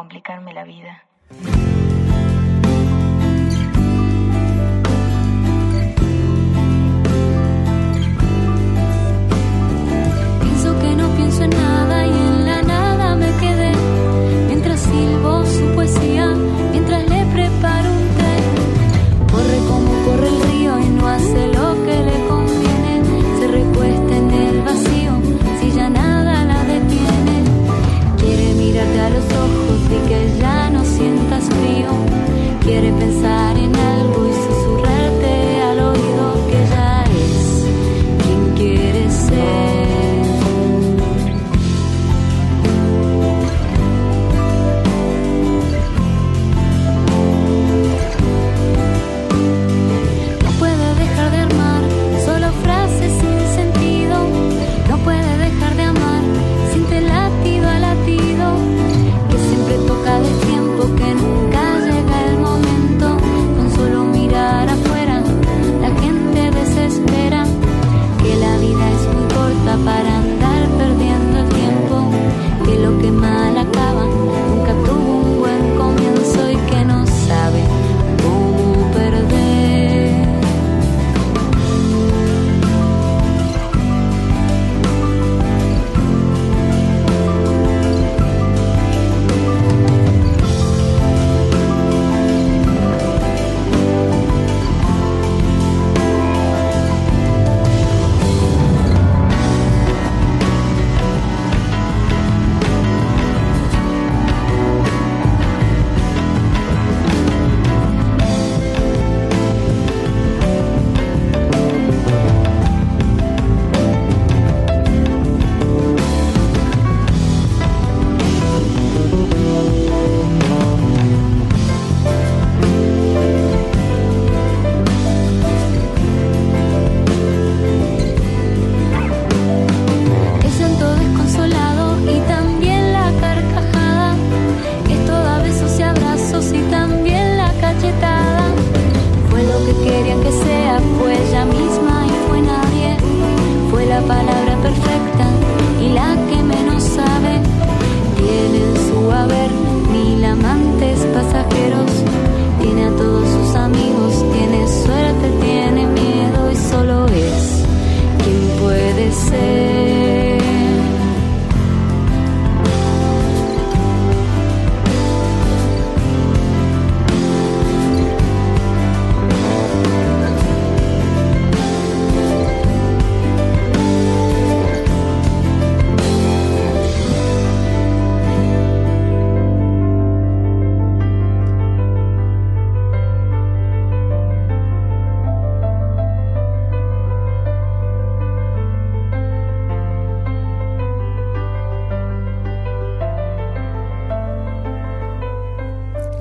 Complicarme 0.07 0.55
la 0.55 0.62
vida. 0.62 1.03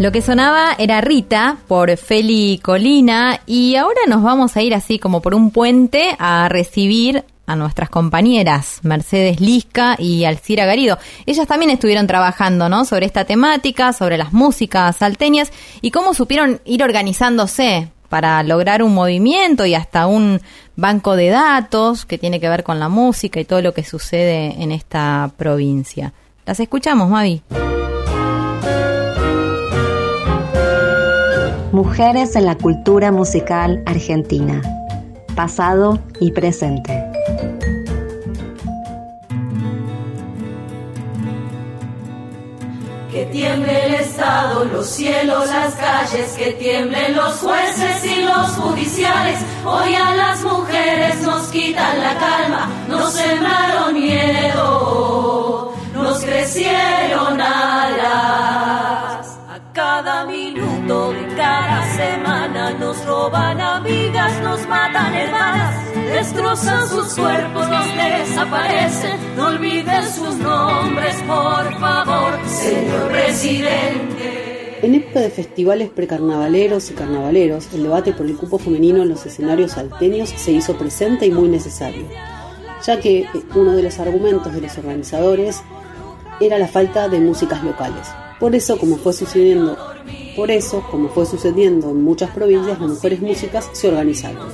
Lo 0.06 0.12
que 0.12 0.22
sonaba 0.22 0.76
era 0.78 1.02
Rita 1.02 1.58
por 1.68 1.98
Feli 1.98 2.60
Colina 2.62 3.42
y 3.48 3.76
ahora 3.76 4.02
nos 4.08 4.22
vamos 4.22 4.56
a 4.56 4.62
ir 4.62 4.76
así 4.76 5.00
como 5.00 5.20
por 5.20 5.34
un 5.34 5.50
puente 5.50 6.16
a 6.20 6.48
recibir 6.48 7.24
a 7.48 7.56
nuestras 7.56 7.90
compañeras 7.90 8.82
Mercedes 8.84 9.42
Lisca 9.42 9.96
y 9.98 10.26
Alcira 10.26 10.68
Garido. 10.68 11.00
Ellas 11.26 11.48
también 11.48 11.72
estuvieron 11.72 12.06
trabajando, 12.06 12.70
¿no? 12.70 12.86
Sobre 12.86 13.08
esta 13.08 13.26
temática, 13.26 13.94
sobre 13.94 14.20
las 14.20 14.32
músicas 14.32 14.96
salteñas 14.98 15.52
y 15.82 15.90
cómo 15.90 16.14
supieron 16.14 16.62
ir 16.66 16.84
organizándose 16.84 17.90
para 18.08 18.44
lograr 18.44 18.84
un 18.84 18.94
movimiento 18.94 19.66
y 19.66 19.74
hasta 19.74 20.06
un 20.06 20.40
banco 20.76 21.16
de 21.16 21.30
datos 21.30 22.06
que 22.06 22.20
tiene 22.20 22.40
que 22.40 22.48
ver 22.48 22.64
con 22.64 22.80
la 22.80 22.90
música 22.90 23.40
y 23.40 23.46
todo 23.46 23.64
lo 23.64 23.74
que 23.74 23.84
sucede 23.84 24.54
en 24.62 24.72
esta 24.72 25.32
provincia. 25.36 26.14
Las 26.46 26.60
escuchamos, 26.60 27.10
Mavi. 27.10 27.42
Mujeres 31.76 32.38
en 32.38 32.46
la 32.46 32.56
cultura 32.56 33.12
musical 33.12 33.84
argentina, 33.86 34.62
pasado 35.36 36.00
y 36.22 36.32
presente. 36.32 37.04
Que 43.12 43.26
tiemble 43.26 43.88
el 43.88 43.96
Estado, 43.96 44.64
los 44.64 44.88
cielos, 44.88 45.50
las 45.50 45.76
calles, 45.76 46.32
que 46.38 46.54
tiemblen 46.54 47.14
los 47.14 47.40
jueces 47.40 48.06
y 48.06 48.22
los 48.24 48.52
judiciales. 48.52 49.42
Hoy 49.66 49.96
a 49.96 50.16
las 50.16 50.44
mujeres 50.44 51.22
nos 51.24 51.48
quitan 51.50 52.00
la 52.00 52.18
calma, 52.18 52.70
nos 52.88 53.12
sembraron 53.12 53.94
miedo, 53.94 55.74
nos 55.94 56.24
crecieron 56.24 57.42
alas. 57.42 58.46
A 59.50 59.60
cada 59.74 60.26
minuto 60.86 61.12
de 61.14 61.36
cada 61.36 61.96
semana 61.96 62.72
nos 62.74 63.06
roban 63.06 63.60
amigas, 63.60 64.42
nos 64.42 64.68
matan 64.68 65.16
hermanas, 65.16 65.96
destrozan 65.96 66.88
sus 66.88 67.16
cuerpos, 67.16 67.70
nos 67.70 67.86
desaparecen. 67.96 69.36
No 69.36 69.48
olviden 69.48 70.04
sus 70.14 70.36
nombres, 70.36 71.16
por 71.24 71.80
favor, 71.80 72.40
señor 72.48 73.12
presidente. 73.12 74.80
En 74.82 74.96
época 74.96 75.22
de 75.22 75.30
festivales 75.32 75.90
precarnavaleros 75.90 76.92
y 76.92 76.94
carnavaleros, 76.94 77.74
el 77.74 77.84
debate 77.84 78.14
por 78.14 78.28
el 78.28 78.38
cupo 78.38 78.60
femenino 78.60 79.02
en 79.02 79.10
los 79.10 79.26
escenarios 79.26 79.72
salteños 79.72 80.30
se 80.30 80.52
hizo 80.52 80.78
presente 80.78 81.26
y 81.26 81.32
muy 81.32 81.50
necesario, 81.50 82.06
ya 82.86 83.00
que 83.00 83.22
eh, 83.22 83.30
uno 83.56 83.72
de 83.72 83.84
los 83.84 84.00
argumentos 84.00 84.54
de 84.54 84.62
los 84.62 84.78
organizadores 84.78 85.64
era 86.40 86.60
la 86.60 86.68
falta 86.68 87.08
de 87.08 87.20
músicas 87.20 87.64
locales. 87.64 88.08
Por 88.40 88.54
eso, 88.54 88.78
como 88.78 88.98
fue 88.98 89.14
sucediendo, 89.14 89.78
por 90.36 90.52
eso, 90.52 90.84
como 90.92 91.08
fue 91.10 91.26
sucediendo 91.26 91.90
en 91.90 92.04
muchas 92.04 92.32
provincias, 92.32 92.80
las 92.80 92.90
mujeres 92.90 93.22
músicas 93.22 93.70
se 93.72 93.88
organizaron. 93.88 94.50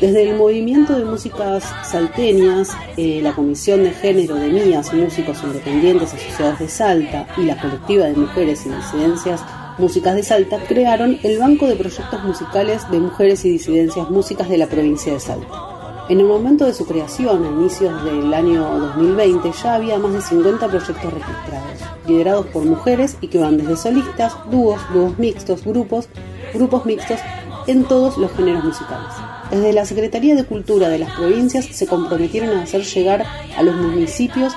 Desde 0.00 0.30
el 0.30 0.36
movimiento 0.36 0.98
de 0.98 1.04
músicas 1.04 1.64
salteñas, 1.84 2.70
eh, 2.96 3.20
la 3.22 3.34
Comisión 3.34 3.82
de 3.82 3.90
Género 3.90 4.36
de 4.36 4.48
MIAS, 4.48 4.94
Músicos 4.94 5.42
Independientes 5.42 6.14
Asociados 6.14 6.58
de 6.58 6.68
Salta, 6.68 7.26
y 7.36 7.42
la 7.42 7.60
Colectiva 7.60 8.06
de 8.06 8.14
Mujeres 8.14 8.64
y 8.64 8.70
Disidencias 8.70 9.42
Músicas 9.78 10.14
de 10.14 10.22
Salta 10.22 10.58
crearon 10.66 11.18
el 11.22 11.38
Banco 11.38 11.66
de 11.66 11.76
Proyectos 11.76 12.24
Musicales 12.24 12.90
de 12.90 12.98
Mujeres 12.98 13.44
y 13.44 13.50
Disidencias 13.50 14.08
Músicas 14.08 14.48
de 14.48 14.56
la 14.56 14.66
provincia 14.66 15.12
de 15.12 15.20
Salta. 15.20 15.75
En 16.08 16.20
el 16.20 16.26
momento 16.26 16.64
de 16.64 16.72
su 16.72 16.86
creación, 16.86 17.44
a 17.44 17.48
inicios 17.48 18.04
del 18.04 18.32
año 18.32 18.62
2020, 18.78 19.50
ya 19.60 19.74
había 19.74 19.98
más 19.98 20.12
de 20.12 20.20
50 20.22 20.68
proyectos 20.68 21.12
registrados, 21.12 21.80
liderados 22.06 22.46
por 22.46 22.64
mujeres 22.64 23.16
y 23.20 23.26
que 23.26 23.38
van 23.38 23.56
desde 23.56 23.76
solistas, 23.76 24.36
dúos, 24.48 24.80
dúos 24.94 25.18
mixtos, 25.18 25.64
grupos, 25.64 26.08
grupos 26.54 26.86
mixtos, 26.86 27.18
en 27.66 27.82
todos 27.82 28.18
los 28.18 28.30
géneros 28.32 28.62
musicales. 28.62 29.08
Desde 29.50 29.72
la 29.72 29.84
Secretaría 29.84 30.36
de 30.36 30.44
Cultura 30.44 30.88
de 30.88 31.00
las 31.00 31.12
provincias 31.12 31.66
se 31.66 31.88
comprometieron 31.88 32.56
a 32.56 32.62
hacer 32.62 32.84
llegar 32.84 33.24
a 33.56 33.62
los 33.64 33.74
municipios 33.74 34.54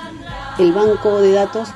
el 0.60 0.72
banco 0.72 1.20
de 1.20 1.32
datos 1.32 1.70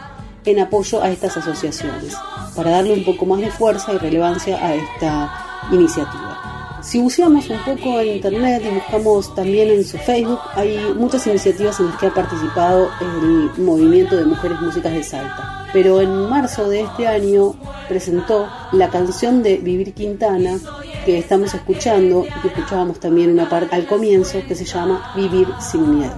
en 0.45 0.61
apoyo 0.61 1.03
a 1.03 1.11
estas 1.11 1.37
asociaciones, 1.37 2.15
para 2.55 2.71
darle 2.71 2.93
un 2.93 3.05
poco 3.05 3.27
más 3.27 3.41
de 3.41 3.51
fuerza 3.51 3.93
y 3.93 3.99
relevancia 3.99 4.65
a 4.65 4.75
esta 4.75 5.67
iniciativa. 5.73 6.44
Si 6.85 7.01
buceamos 7.01 7.49
un 7.49 7.59
poco 7.65 7.99
en 7.99 8.17
internet 8.17 8.63
y 8.67 8.75
buscamos 8.75 9.35
también 9.35 9.71
en 9.71 9.85
su 9.87 9.97
Facebook, 9.97 10.39
hay 10.55 10.79
muchas 10.95 11.27
iniciativas 11.27 11.81
en 11.81 11.87
las 11.87 11.97
que 11.97 12.09
ha 12.09 12.15
participado 12.15 12.91
el 13.01 13.51
movimiento 13.65 14.17
de 14.17 14.27
mujeres 14.27 14.61
músicas 14.61 14.93
de 14.93 15.03
Salta. 15.03 15.67
Pero 15.73 16.03
en 16.03 16.29
marzo 16.29 16.69
de 16.69 16.83
este 16.83 17.07
año 17.07 17.55
presentó 17.89 18.47
la 18.73 18.91
canción 18.91 19.43
de 19.43 19.57
Vivir 19.57 19.95
Quintana 19.95 20.59
que 21.07 21.19
estamos 21.19 21.55
escuchando 21.55 22.27
y 22.27 22.41
que 22.43 22.49
escuchábamos 22.49 23.01
también 23.01 23.31
una 23.31 23.49
parte 23.49 23.75
al 23.75 23.87
comienzo 23.87 24.43
que 24.47 24.55
se 24.55 24.67
llama 24.67 25.11
Vivir 25.17 25.49
sin 25.61 25.99
miedo. 25.99 26.15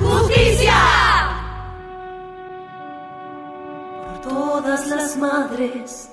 ¡Justicia! 0.00 0.74
Por 4.22 4.32
todas 4.32 4.86
las 4.86 5.16
madres 5.16 6.08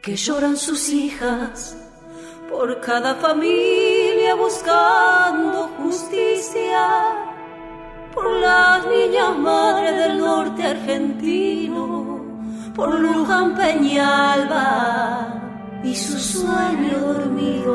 que 0.00 0.14
lloran 0.14 0.56
sus 0.56 0.88
hijas 0.90 1.76
por 2.52 2.80
cada 2.80 3.14
familia 3.14 4.34
buscando 4.34 5.70
justicia, 5.78 6.86
por 8.14 8.30
las 8.40 8.86
niñas 8.86 9.38
madres 9.38 9.96
del 9.96 10.18
norte 10.18 10.62
argentino, 10.62 12.20
por 12.76 13.00
Luján 13.00 13.56
Peñalba 13.56 15.28
y 15.82 15.94
su 15.94 16.18
sueño 16.18 16.98
dormido. 16.98 17.74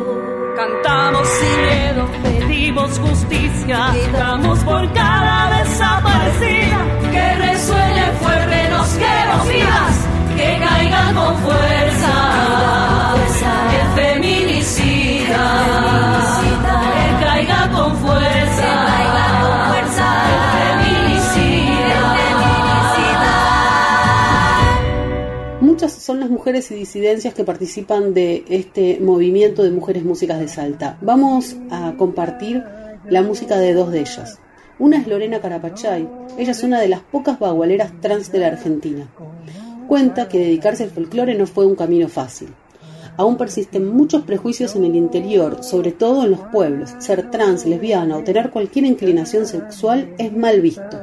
Cantamos 0.55 1.27
sin 1.27 1.61
miedo, 1.65 2.07
pedimos 2.23 2.99
justicia, 2.99 3.91
gritamos 3.93 4.59
por 4.59 4.93
cada 4.93 5.57
desaparecida, 5.57 6.77
que 7.11 7.35
resuene 7.35 8.11
fuerte, 8.21 8.69
nos 8.69 8.89
queremos 8.89 9.47
vivas, 9.49 10.07
que 10.35 10.59
caigan 10.59 11.15
con 11.15 11.35
fuerza, 11.37 12.27
el 13.99 14.21
Muchas 25.77 25.93
son 25.93 26.19
las 26.19 26.29
mujeres 26.31 26.71
y 26.71 26.75
disidencias 26.75 27.35
que 27.35 27.43
participan 27.43 28.13
de 28.13 28.43
este 28.49 28.99
movimiento 28.99 29.61
de 29.61 29.69
mujeres 29.69 30.03
músicas 30.03 30.39
de 30.39 30.47
Salta. 30.47 30.97
Vamos 31.01 31.55
a 31.69 31.93
compartir 31.97 32.63
la 33.07 33.21
música 33.21 33.57
de 33.57 33.73
dos 33.73 33.91
de 33.91 33.99
ellas. 33.99 34.39
Una 34.79 34.97
es 34.97 35.07
Lorena 35.07 35.39
Carapachay, 35.39 36.09
ella 36.37 36.51
es 36.51 36.63
una 36.63 36.79
de 36.79 36.87
las 36.87 37.01
pocas 37.01 37.37
bagualeras 37.37 37.91
trans 38.01 38.31
de 38.31 38.39
la 38.39 38.47
Argentina. 38.47 39.07
Cuenta 39.87 40.27
que 40.27 40.39
dedicarse 40.39 40.83
al 40.83 40.89
folclore 40.89 41.35
no 41.35 41.45
fue 41.45 41.65
un 41.65 41.75
camino 41.75 42.07
fácil. 42.07 42.49
Aún 43.17 43.35
persisten 43.35 43.87
muchos 43.87 44.21
prejuicios 44.21 44.75
en 44.75 44.85
el 44.85 44.95
interior, 44.95 45.63
sobre 45.63 45.91
todo 45.91 46.23
en 46.23 46.31
los 46.31 46.41
pueblos. 46.51 46.93
Ser 46.99 47.31
trans, 47.31 47.65
lesbiana 47.65 48.17
o 48.17 48.23
tener 48.23 48.51
cualquier 48.51 48.85
inclinación 48.85 49.47
sexual 49.47 50.13
es 50.19 50.31
mal 50.31 50.61
visto. 50.61 50.99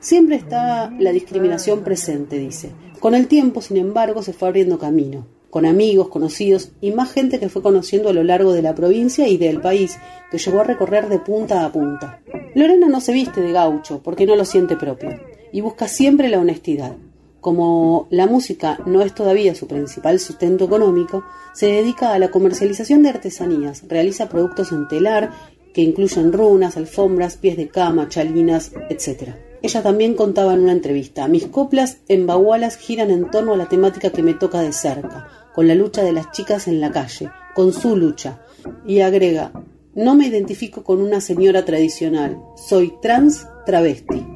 Siempre 0.00 0.36
está 0.36 0.92
la 0.98 1.12
discriminación 1.12 1.82
presente, 1.82 2.38
dice. 2.38 2.72
Con 3.00 3.14
el 3.14 3.26
tiempo, 3.26 3.62
sin 3.62 3.78
embargo, 3.78 4.22
se 4.22 4.34
fue 4.34 4.48
abriendo 4.48 4.78
camino, 4.78 5.26
con 5.48 5.64
amigos, 5.64 6.08
conocidos 6.08 6.72
y 6.82 6.90
más 6.90 7.10
gente 7.10 7.40
que 7.40 7.48
fue 7.48 7.62
conociendo 7.62 8.10
a 8.10 8.12
lo 8.12 8.22
largo 8.22 8.52
de 8.52 8.60
la 8.60 8.74
provincia 8.74 9.26
y 9.26 9.38
del 9.38 9.62
país, 9.62 9.98
que 10.30 10.36
llegó 10.36 10.60
a 10.60 10.64
recorrer 10.64 11.08
de 11.08 11.20
punta 11.20 11.64
a 11.64 11.72
punta. 11.72 12.20
Lorena 12.54 12.88
no 12.88 13.00
se 13.00 13.12
viste 13.12 13.40
de 13.40 13.52
gaucho 13.52 14.02
porque 14.02 14.26
no 14.26 14.36
lo 14.36 14.44
siente 14.44 14.76
propio 14.76 15.10
y 15.52 15.62
busca 15.62 15.88
siempre 15.88 16.28
la 16.28 16.40
honestidad. 16.40 16.96
Como 17.44 18.08
la 18.08 18.26
música 18.26 18.78
no 18.86 19.02
es 19.02 19.14
todavía 19.14 19.54
su 19.54 19.68
principal 19.68 20.18
sustento 20.18 20.64
económico, 20.64 21.26
se 21.52 21.66
dedica 21.66 22.14
a 22.14 22.18
la 22.18 22.30
comercialización 22.30 23.02
de 23.02 23.10
artesanías, 23.10 23.84
realiza 23.86 24.30
productos 24.30 24.72
en 24.72 24.88
telar 24.88 25.30
que 25.74 25.82
incluyen 25.82 26.32
runas, 26.32 26.78
alfombras, 26.78 27.36
pies 27.36 27.58
de 27.58 27.68
cama, 27.68 28.08
chalinas, 28.08 28.72
etc. 28.88 29.34
Ella 29.60 29.82
también 29.82 30.14
contaba 30.14 30.54
en 30.54 30.60
una 30.60 30.72
entrevista, 30.72 31.28
mis 31.28 31.46
coplas 31.48 31.98
en 32.08 32.26
Bagualas 32.26 32.78
giran 32.78 33.10
en 33.10 33.30
torno 33.30 33.52
a 33.52 33.58
la 33.58 33.68
temática 33.68 34.08
que 34.08 34.22
me 34.22 34.32
toca 34.32 34.62
de 34.62 34.72
cerca, 34.72 35.28
con 35.54 35.68
la 35.68 35.74
lucha 35.74 36.02
de 36.02 36.14
las 36.14 36.30
chicas 36.30 36.66
en 36.66 36.80
la 36.80 36.92
calle, 36.92 37.30
con 37.54 37.74
su 37.74 37.94
lucha. 37.94 38.40
Y 38.86 39.00
agrega, 39.00 39.52
no 39.94 40.14
me 40.14 40.28
identifico 40.28 40.82
con 40.82 41.02
una 41.02 41.20
señora 41.20 41.66
tradicional, 41.66 42.38
soy 42.56 42.94
trans 43.02 43.46
travesti. 43.66 44.33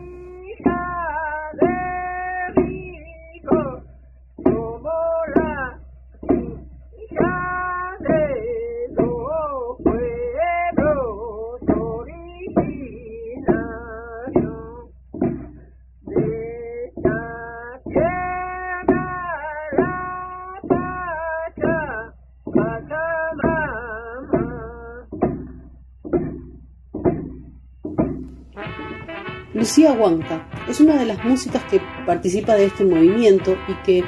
Lucía 29.69 29.93
Huanca 29.93 30.49
es 30.67 30.81
una 30.81 30.97
de 30.97 31.05
las 31.05 31.23
músicas 31.27 31.63
que 31.65 31.79
participa 32.07 32.55
de 32.55 32.65
este 32.65 32.87
movimiento 32.87 33.55
y 33.69 33.75
que 33.85 34.05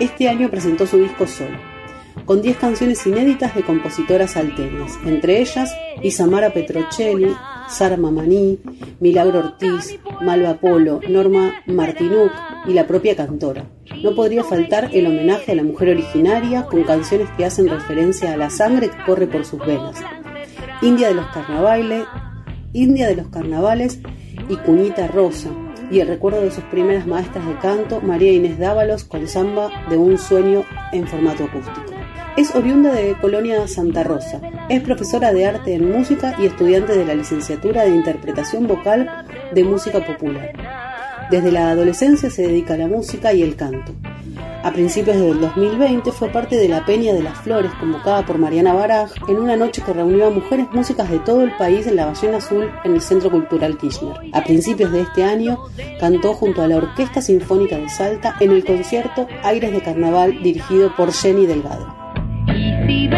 este 0.00 0.26
año 0.26 0.48
presentó 0.48 0.86
su 0.86 0.96
disco 0.96 1.26
solo, 1.26 1.58
con 2.24 2.40
10 2.40 2.56
canciones 2.56 3.06
inéditas 3.06 3.54
de 3.54 3.62
compositoras 3.62 4.30
salteñas, 4.30 4.98
entre 5.04 5.42
ellas 5.42 5.70
Isamara 6.02 6.48
Petrocelli, 6.48 7.36
Sara 7.68 7.98
Mamani, 7.98 8.58
Milagro 8.98 9.40
Ortiz, 9.40 9.98
Malva 10.22 10.54
Polo, 10.54 11.00
Norma 11.06 11.52
Martinuc 11.66 12.32
y 12.66 12.72
la 12.72 12.86
propia 12.86 13.14
cantora. 13.14 13.66
No 14.02 14.14
podría 14.14 14.44
faltar 14.44 14.88
el 14.94 15.08
homenaje 15.08 15.52
a 15.52 15.56
la 15.56 15.62
mujer 15.62 15.90
originaria 15.90 16.64
con 16.64 16.84
canciones 16.84 17.28
que 17.36 17.44
hacen 17.44 17.68
referencia 17.68 18.32
a 18.32 18.38
la 18.38 18.48
sangre 18.48 18.88
que 18.88 19.04
corre 19.04 19.26
por 19.26 19.44
sus 19.44 19.60
venas. 19.60 20.00
India 20.80 21.08
de 21.08 21.14
los 21.16 21.26
carnavales, 21.26 22.06
India 22.72 23.08
de 23.08 23.16
los 23.16 23.28
carnavales 23.28 24.00
y 24.48 24.56
Cuñita 24.56 25.06
Rosa, 25.08 25.50
y 25.90 26.00
el 26.00 26.08
recuerdo 26.08 26.40
de 26.40 26.50
sus 26.50 26.64
primeras 26.64 27.06
maestras 27.06 27.46
de 27.46 27.56
canto, 27.58 28.00
María 28.00 28.32
Inés 28.32 28.58
Dávalos, 28.58 29.04
con 29.04 29.26
samba 29.28 29.70
de 29.88 29.96
un 29.96 30.18
sueño 30.18 30.64
en 30.92 31.06
formato 31.06 31.44
acústico. 31.44 31.96
Es 32.36 32.54
oriunda 32.54 32.92
de 32.92 33.16
Colonia 33.18 33.66
Santa 33.66 34.02
Rosa. 34.02 34.42
Es 34.68 34.82
profesora 34.82 35.32
de 35.32 35.46
arte 35.46 35.74
en 35.74 35.90
música 35.90 36.36
y 36.38 36.44
estudiante 36.44 36.94
de 36.94 37.06
la 37.06 37.14
licenciatura 37.14 37.84
de 37.84 37.90
interpretación 37.90 38.66
vocal 38.66 39.24
de 39.54 39.64
música 39.64 40.04
popular. 40.04 40.52
Desde 41.30 41.50
la 41.50 41.70
adolescencia 41.70 42.28
se 42.28 42.42
dedica 42.42 42.74
a 42.74 42.78
la 42.78 42.88
música 42.88 43.32
y 43.32 43.42
el 43.42 43.56
canto. 43.56 43.94
A 44.66 44.72
principios 44.72 45.16
del 45.16 45.40
2020 45.40 46.10
fue 46.10 46.28
parte 46.28 46.56
de 46.56 46.68
la 46.68 46.84
Peña 46.84 47.14
de 47.14 47.22
las 47.22 47.38
Flores 47.38 47.70
convocada 47.78 48.26
por 48.26 48.36
Mariana 48.36 48.74
Baraj 48.74 49.12
en 49.28 49.36
una 49.36 49.54
noche 49.54 49.80
que 49.80 49.92
reunió 49.92 50.26
a 50.26 50.30
mujeres 50.30 50.66
músicas 50.72 51.08
de 51.08 51.20
todo 51.20 51.44
el 51.44 51.52
país 51.52 51.86
en 51.86 51.94
la 51.94 52.06
Ballena 52.06 52.38
Azul 52.38 52.68
en 52.82 52.94
el 52.94 53.00
Centro 53.00 53.30
Cultural 53.30 53.78
Kirchner. 53.78 54.16
A 54.32 54.42
principios 54.42 54.90
de 54.90 55.02
este 55.02 55.22
año 55.22 55.56
cantó 56.00 56.34
junto 56.34 56.62
a 56.62 56.66
la 56.66 56.78
Orquesta 56.78 57.22
Sinfónica 57.22 57.78
de 57.78 57.88
Salta 57.88 58.34
en 58.40 58.50
el 58.50 58.64
concierto 58.64 59.28
Aires 59.44 59.70
de 59.70 59.82
Carnaval 59.82 60.42
dirigido 60.42 60.92
por 60.96 61.12
Jenny 61.12 61.46
Delgado. 61.46 61.86
Si 62.48 63.08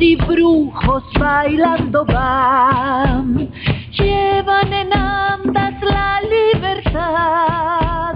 y 0.00 0.16
brujos 0.16 1.02
bailando 1.18 2.04
van, 2.04 3.50
llevan 3.92 4.72
en 4.72 4.92
andas 4.92 5.74
la 5.82 6.20
libertad. 6.22 8.14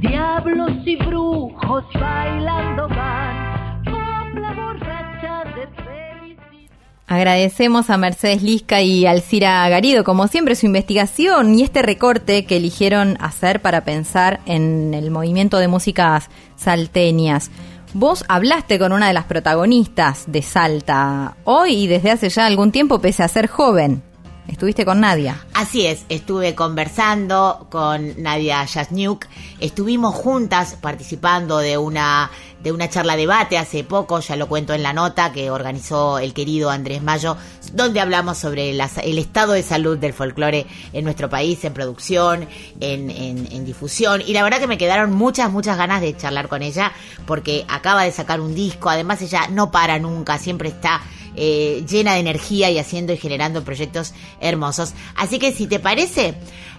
Diablos 0.00 0.72
y 0.86 0.96
brujos 0.96 1.84
bailando 1.94 2.88
van, 2.88 3.84
copla 3.84 4.54
borracha 4.54 5.44
de 5.54 5.66
felicidad. 5.76 6.76
Agradecemos 7.06 7.90
a 7.90 7.98
Mercedes 7.98 8.42
Lisca 8.42 8.80
y 8.80 9.04
Alcira 9.04 9.68
Garido, 9.68 10.04
como 10.04 10.28
siempre, 10.28 10.54
su 10.54 10.66
investigación 10.66 11.58
y 11.58 11.62
este 11.62 11.82
recorte 11.82 12.46
que 12.46 12.56
eligieron 12.56 13.18
hacer 13.20 13.60
para 13.60 13.84
pensar 13.84 14.40
en 14.46 14.94
el 14.94 15.10
movimiento 15.10 15.58
de 15.58 15.68
músicas 15.68 16.30
salteñas. 16.56 17.50
Vos 17.94 18.24
hablaste 18.28 18.78
con 18.78 18.92
una 18.92 19.08
de 19.08 19.14
las 19.14 19.24
protagonistas 19.24 20.24
de 20.26 20.42
Salta 20.42 21.36
hoy 21.44 21.72
y 21.72 21.86
desde 21.86 22.10
hace 22.10 22.28
ya 22.28 22.46
algún 22.46 22.70
tiempo, 22.70 23.00
pese 23.00 23.22
a 23.22 23.28
ser 23.28 23.46
joven. 23.46 24.02
Estuviste 24.48 24.84
con 24.86 25.00
Nadia. 25.00 25.44
Así 25.52 25.86
es, 25.86 26.04
estuve 26.08 26.54
conversando 26.54 27.66
con 27.70 28.20
Nadia 28.22 28.64
Yasniuk, 28.64 29.26
estuvimos 29.60 30.14
juntas 30.14 30.76
participando 30.80 31.58
de 31.58 31.76
una 31.78 32.30
de 32.62 32.72
una 32.72 32.88
charla 32.90 33.14
debate 33.14 33.56
hace 33.56 33.84
poco, 33.84 34.18
ya 34.18 34.34
lo 34.34 34.48
cuento 34.48 34.74
en 34.74 34.82
la 34.82 34.92
nota 34.92 35.30
que 35.32 35.48
organizó 35.48 36.18
el 36.18 36.34
querido 36.34 36.70
Andrés 36.70 37.00
Mayo, 37.02 37.36
donde 37.72 38.00
hablamos 38.00 38.36
sobre 38.38 38.72
la- 38.72 38.90
el 39.04 39.18
estado 39.18 39.52
de 39.52 39.62
salud 39.62 39.96
del 39.96 40.12
folclore 40.12 40.66
en 40.92 41.04
nuestro 41.04 41.30
país, 41.30 41.64
en 41.64 41.72
producción, 41.72 42.48
en, 42.80 43.10
en- 43.10 43.46
en 43.52 43.64
difusión, 43.64 44.22
y 44.26 44.32
la 44.32 44.42
verdad 44.42 44.58
que 44.58 44.66
me 44.66 44.76
quedaron 44.78 45.12
muchas, 45.12 45.52
muchas 45.52 45.76
ganas 45.76 46.00
de 46.00 46.16
charlar 46.16 46.48
con 46.48 46.62
ella, 46.62 46.90
porque 47.28 47.64
acaba 47.68 48.02
de 48.02 48.10
sacar 48.10 48.40
un 48.40 48.56
disco, 48.56 48.90
además 48.90 49.22
ella 49.22 49.46
no 49.50 49.70
para 49.70 50.00
nunca, 50.00 50.36
siempre 50.38 50.68
está 50.70 51.00
eh, 51.36 51.84
llena 51.88 52.14
de 52.14 52.20
energía 52.20 52.70
y 52.70 52.78
haciendo 52.78 53.12
y 53.12 53.18
generando 53.18 53.64
proyectos 53.64 54.14
hermosos. 54.40 54.94
Así 55.16 55.38
que 55.38 55.52
si 55.52 55.66
te 55.66 55.78
parece, 55.78 56.34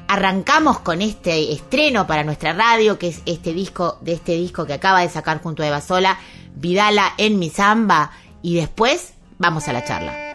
arrancamos 0.08 0.80
con 0.80 1.02
este 1.02 1.54
estreno 1.54 2.08
para 2.08 2.24
nuestra 2.24 2.54
radio, 2.54 2.98
que 2.98 3.10
es 3.10 3.22
este 3.26 3.54
disco, 3.54 3.98
de 4.02 4.14
este 4.14 4.34
disco 4.34 4.66
que 4.66 4.74
acaba 4.74 5.02
de 5.02 5.10
sacar 5.10 5.42
junto 5.42 5.64
a 5.64 5.68
Eva 5.68 5.82
Sola, 5.82 6.20
Vidala 6.56 7.14
en 7.18 7.40
mi 7.40 7.50
samba, 7.50 8.12
y 8.42 8.56
después 8.56 9.14
vamos 9.38 9.68
a 9.68 9.74
la 9.74 9.86
charla. 9.86 10.29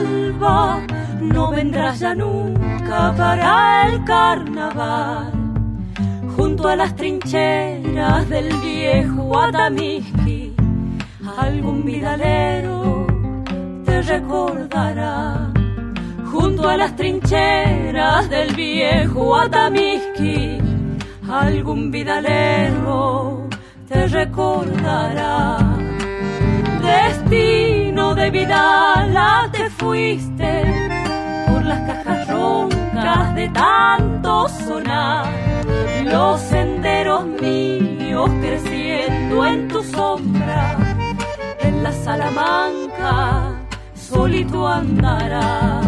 No 0.00 1.50
vendrás 1.50 2.00
ya 2.00 2.14
nunca 2.14 3.12
para 3.14 3.88
el 3.88 4.04
carnaval. 4.04 5.32
Junto 6.34 6.68
a 6.68 6.76
las 6.76 6.96
trincheras 6.96 8.28
del 8.30 8.54
viejo 8.56 9.38
Atamisqui, 9.38 10.54
algún 11.36 11.84
vidalero 11.84 13.06
te 13.84 14.00
recordará. 14.02 15.52
Junto 16.32 16.68
a 16.68 16.76
las 16.78 16.96
trincheras 16.96 18.30
del 18.30 18.54
viejo 18.54 19.36
Atamisqui, 19.36 20.58
algún 21.30 21.90
vidalero 21.90 23.46
te 23.88 24.06
recordará 24.06 25.58
destino 26.80 27.71
de 28.14 28.30
Vidala 28.30 29.48
te 29.52 29.70
fuiste 29.70 30.64
por 31.46 31.64
las 31.64 31.80
cajas 31.80 32.28
roncas 32.28 33.34
de 33.34 33.48
tanto 33.48 34.48
sonar, 34.48 35.26
los 36.04 36.40
senderos 36.40 37.24
míos 37.26 38.30
creciendo 38.40 39.46
en 39.46 39.68
tu 39.68 39.82
sombra, 39.82 40.76
en 41.60 41.82
la 41.82 41.92
Salamanca 41.92 43.54
solito 43.94 44.68
andará. 44.68 45.80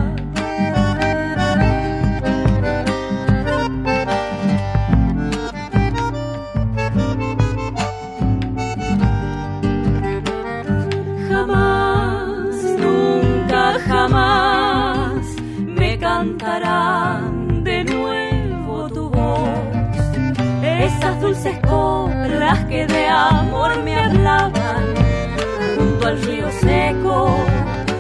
Esas 21.45 21.61
dulces 21.61 21.71
coplas 21.71 22.65
que 22.65 22.87
de 22.87 23.07
amor 23.07 23.83
me 23.83 23.95
hablaban 23.99 24.95
junto 25.77 26.09
al 26.09 26.23
río 26.23 26.51
seco 26.53 27.37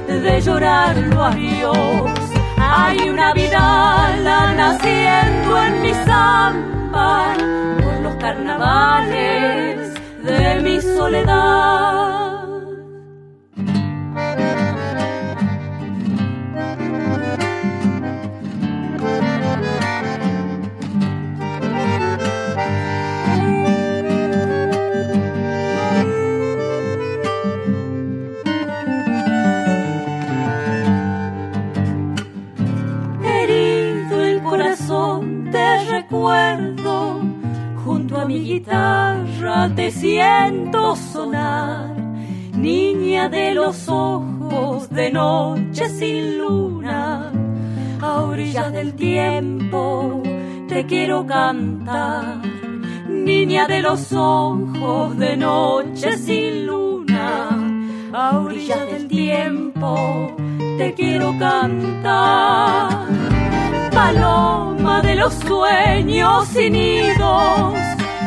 de 0.08 0.40
llorarlo 0.40 1.22
a 1.22 1.30
Dios. 1.32 2.08
Hay 2.56 3.10
una 3.10 3.34
vida 3.34 4.54
naciendo 4.56 5.62
en 5.62 5.82
mi 5.82 5.92
samba 5.92 7.34
por 7.82 8.00
los 8.00 8.14
carnavales 8.14 9.92
de 10.22 10.60
mi 10.62 10.80
soledad. 10.80 12.23
Tiempo 48.92 50.22
te 50.68 50.84
quiero 50.86 51.26
cantar, 51.26 52.42
niña 53.08 53.66
de 53.66 53.80
los 53.80 54.12
ojos 54.12 55.16
de 55.16 55.36
noche 55.36 56.18
sin 56.18 56.66
luna, 56.66 57.50
a 58.12 58.38
orillas 58.38 58.86
del 58.86 59.08
tiempo 59.08 60.36
te 60.78 60.94
quiero 60.94 61.36
cantar. 61.38 63.06
Paloma 63.92 65.00
de 65.02 65.14
los 65.14 65.32
sueños 65.34 66.46
sin 66.48 66.72
nidos, 66.74 67.74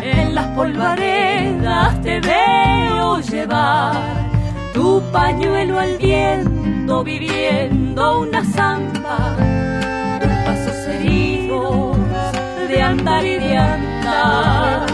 en 0.02 0.34
las 0.34 0.48
polvaredas 0.56 2.02
te 2.02 2.20
veo 2.20 3.20
llevar 3.20 4.18
tu 4.74 5.02
pañuelo 5.12 5.80
al 5.80 5.98
viento 5.98 7.04
viviendo 7.04 8.22
una 8.22 8.44
zamba, 8.46 9.36
heridos 11.08 11.98
de 12.68 12.82
andar 12.82 13.26
y 13.26 13.36
de 13.36 13.58
andar. 13.58 14.88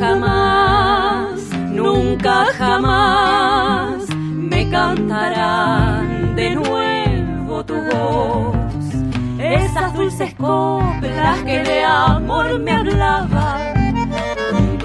Jamás, 0.00 1.40
nunca 1.72 2.46
jamás 2.58 4.08
me 4.14 4.68
cantarán 4.70 6.36
de 6.36 6.50
nuevo 6.50 7.64
tu 7.64 7.74
voz. 7.74 8.54
Esas 9.38 9.94
dulces 9.94 10.34
coplas 10.34 11.42
que 11.42 11.62
de 11.62 11.84
amor 11.84 12.58
me 12.58 12.72
hablaban 12.72 13.65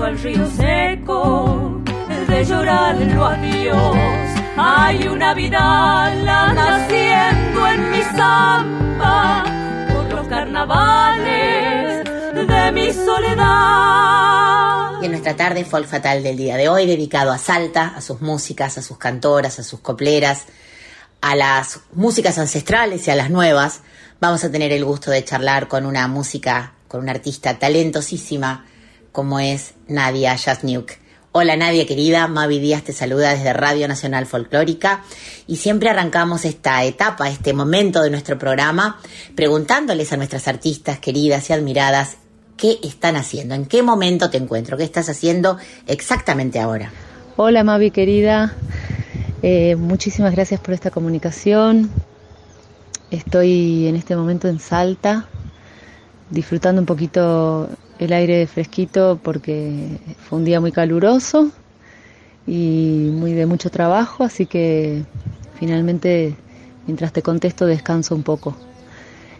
al 0.03 0.17
río 0.17 0.49
seco 0.49 1.81
de 2.27 2.43
llorarlo 2.45 3.25
a 3.25 3.35
Dios. 3.35 3.97
Hay 4.57 5.07
una 5.07 5.33
vida 5.33 6.13
naciendo 6.53 7.67
en 7.67 7.91
mi 7.91 8.01
samba 8.01 9.43
por 9.93 10.11
los 10.13 10.27
carnavales 10.27 12.03
de 12.33 12.71
mi 12.71 12.91
soledad. 12.93 13.41
Y 15.01 15.05
en 15.05 15.11
nuestra 15.11 15.35
tarde 15.35 15.65
folk 15.65 15.87
fatal 15.87 16.23
del 16.23 16.37
día 16.37 16.57
de 16.57 16.69
hoy, 16.69 16.87
dedicado 16.87 17.31
a 17.31 17.37
Salta, 17.37 17.93
a 17.95 18.01
sus 18.01 18.21
músicas, 18.21 18.77
a 18.77 18.81
sus 18.81 18.97
cantoras, 18.97 19.59
a 19.59 19.63
sus 19.63 19.81
copleras, 19.81 20.45
a 21.21 21.35
las 21.35 21.81
músicas 21.93 22.39
ancestrales 22.39 23.07
y 23.07 23.11
a 23.11 23.15
las 23.15 23.29
nuevas, 23.29 23.81
vamos 24.19 24.43
a 24.43 24.51
tener 24.51 24.71
el 24.71 24.83
gusto 24.83 25.11
de 25.11 25.23
charlar 25.23 25.67
con 25.67 25.85
una 25.85 26.07
música, 26.07 26.73
con 26.87 27.01
una 27.01 27.11
artista 27.11 27.59
talentosísima 27.59 28.65
como 29.11 29.39
es 29.39 29.73
Nadia 29.87 30.37
Jasniuk. 30.37 30.91
Hola 31.33 31.55
Nadia 31.55 31.85
querida, 31.85 32.27
Mavi 32.27 32.59
Díaz 32.59 32.83
te 32.83 32.93
saluda 32.93 33.33
desde 33.33 33.53
Radio 33.53 33.87
Nacional 33.87 34.25
Folclórica 34.25 35.03
y 35.47 35.57
siempre 35.57 35.89
arrancamos 35.89 36.43
esta 36.43 36.83
etapa, 36.83 37.29
este 37.29 37.53
momento 37.53 38.01
de 38.01 38.09
nuestro 38.09 38.37
programa 38.37 38.99
preguntándoles 39.35 40.11
a 40.11 40.17
nuestras 40.17 40.47
artistas 40.47 40.99
queridas 40.99 41.49
y 41.49 41.53
admiradas 41.53 42.17
qué 42.57 42.79
están 42.83 43.15
haciendo, 43.15 43.55
en 43.55 43.65
qué 43.65 43.81
momento 43.81 44.29
te 44.29 44.37
encuentro, 44.37 44.77
qué 44.77 44.83
estás 44.83 45.07
haciendo 45.09 45.57
exactamente 45.87 46.59
ahora. 46.59 46.91
Hola 47.37 47.63
Mavi 47.63 47.91
querida, 47.91 48.55
Eh, 49.43 49.75
muchísimas 49.75 50.33
gracias 50.33 50.59
por 50.59 50.73
esta 50.73 50.91
comunicación. 50.91 51.89
Estoy 53.09 53.87
en 53.87 53.95
este 53.95 54.15
momento 54.15 54.47
en 54.47 54.59
Salta, 54.59 55.25
disfrutando 56.29 56.79
un 56.79 56.85
poquito 56.85 57.67
el 58.01 58.13
aire 58.13 58.47
fresquito 58.47 59.21
porque 59.23 59.99
fue 60.19 60.39
un 60.39 60.45
día 60.45 60.61
muy 60.61 60.73
caluroso 60.73 61.53
y 62.45 63.09
muy 63.13 63.33
de 63.33 63.45
mucho 63.45 63.69
trabajo, 63.69 64.23
así 64.23 64.47
que 64.47 65.05
finalmente 65.53 66.35
mientras 66.87 67.13
te 67.13 67.21
contesto 67.21 67.65
descanso 67.65 68.15
un 68.15 68.23
poco, 68.23 68.57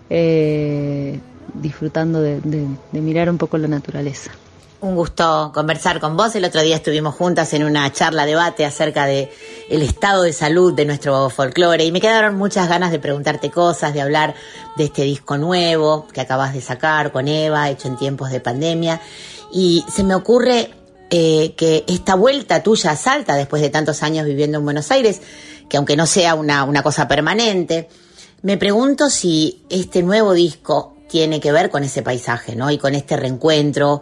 eh, 0.10 1.22
disfrutando 1.54 2.22
de, 2.22 2.42
de- 2.42 2.78
de 2.92 3.02
mirar 3.02 3.30
un 3.30 3.38
poco 3.38 3.58
la 3.58 3.68
naturaleza. 3.68 4.32
Un 4.82 4.96
gusto 4.96 5.52
conversar 5.54 6.00
con 6.00 6.18
vos. 6.18 6.34
El 6.34 6.44
otro 6.44 6.60
día 6.64 6.76
estuvimos 6.76 7.14
juntas 7.14 7.54
en 7.54 7.64
una 7.64 7.94
charla 7.94 8.26
debate 8.26 8.66
acerca 8.66 9.06
de 9.06 9.32
el 9.70 9.84
estado 9.84 10.24
de 10.24 10.34
salud 10.34 10.74
de 10.74 10.86
nuestro 10.86 11.30
folclore 11.30 11.86
y 11.86 11.92
me 11.92 12.02
quedaron 12.02 12.36
muchas 12.36 12.68
ganas 12.68 12.90
de 12.90 12.98
preguntarte 12.98 13.52
cosas, 13.52 13.94
de 13.94 14.02
hablar 14.02 14.34
de 14.78 14.86
este 14.86 15.04
disco 15.04 15.38
nuevo 15.38 16.08
que 16.12 16.20
acabas 16.20 16.56
de 16.56 16.62
sacar 16.62 17.12
con 17.12 17.28
Eva, 17.28 17.70
hecho 17.70 17.90
en 17.90 17.96
tiempos 17.96 18.32
de 18.32 18.40
pandemia. 18.40 19.00
Y 19.54 19.86
se 19.88 20.04
me 20.04 20.16
ocurre 20.16 20.72
eh, 21.12 21.54
que 21.56 21.84
esta 21.88 22.16
vuelta 22.16 22.64
tuya 22.64 22.90
a 22.90 22.96
Salta, 22.96 23.36
después 23.36 23.62
de 23.62 23.70
tantos 23.70 24.02
años 24.02 24.26
viviendo 24.26 24.58
en 24.58 24.64
Buenos 24.64 24.90
Aires, 24.90 25.22
que 25.70 25.78
aunque 25.78 25.96
no 25.96 26.08
sea 26.08 26.34
una, 26.34 26.64
una 26.64 26.82
cosa 26.82 27.08
permanente, 27.08 27.88
me 28.42 28.58
pregunto 28.58 29.12
si 29.12 29.64
este 29.70 30.02
nuevo 30.02 30.34
disco 30.34 30.96
tiene 31.08 31.40
que 31.42 31.52
ver 31.52 31.70
con 31.70 31.84
ese 31.84 32.02
paisaje, 32.02 32.56
¿no? 32.56 32.72
Y 32.72 32.78
con 32.78 32.96
este 32.96 33.18
reencuentro 33.18 34.02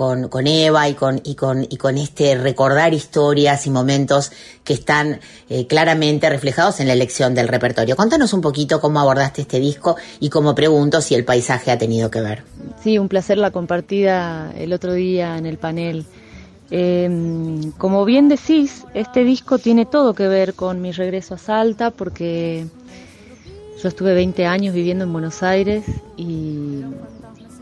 con, 0.00 0.46
Eva 0.46 0.88
y 0.88 0.94
con, 0.94 1.20
y, 1.24 1.34
con, 1.34 1.62
y 1.68 1.76
con 1.76 1.98
este 1.98 2.34
recordar 2.34 2.94
historias 2.94 3.66
y 3.66 3.70
momentos 3.70 4.32
que 4.64 4.72
están 4.72 5.20
eh, 5.50 5.66
claramente 5.66 6.30
reflejados 6.30 6.80
en 6.80 6.86
la 6.86 6.94
elección 6.94 7.34
del 7.34 7.48
repertorio. 7.48 7.96
Contanos 7.96 8.32
un 8.32 8.40
poquito 8.40 8.80
cómo 8.80 8.98
abordaste 8.98 9.42
este 9.42 9.60
disco 9.60 9.96
y 10.18 10.30
cómo 10.30 10.54
pregunto 10.54 11.02
si 11.02 11.14
el 11.14 11.26
paisaje 11.26 11.70
ha 11.70 11.76
tenido 11.76 12.10
que 12.10 12.22
ver. 12.22 12.44
Sí, 12.82 12.96
un 12.96 13.08
placer 13.08 13.36
la 13.36 13.50
compartida 13.50 14.54
el 14.56 14.72
otro 14.72 14.94
día 14.94 15.36
en 15.36 15.44
el 15.44 15.58
panel. 15.58 16.06
Eh, 16.70 17.70
como 17.76 18.06
bien 18.06 18.30
decís, 18.30 18.86
este 18.94 19.22
disco 19.22 19.58
tiene 19.58 19.84
todo 19.84 20.14
que 20.14 20.28
ver 20.28 20.54
con 20.54 20.80
mi 20.80 20.92
regreso 20.92 21.34
a 21.34 21.38
Salta 21.38 21.90
porque 21.90 22.64
yo 23.82 23.88
estuve 23.88 24.14
20 24.14 24.46
años 24.46 24.74
viviendo 24.74 25.04
en 25.04 25.12
Buenos 25.12 25.42
Aires 25.42 25.84
y 26.16 26.86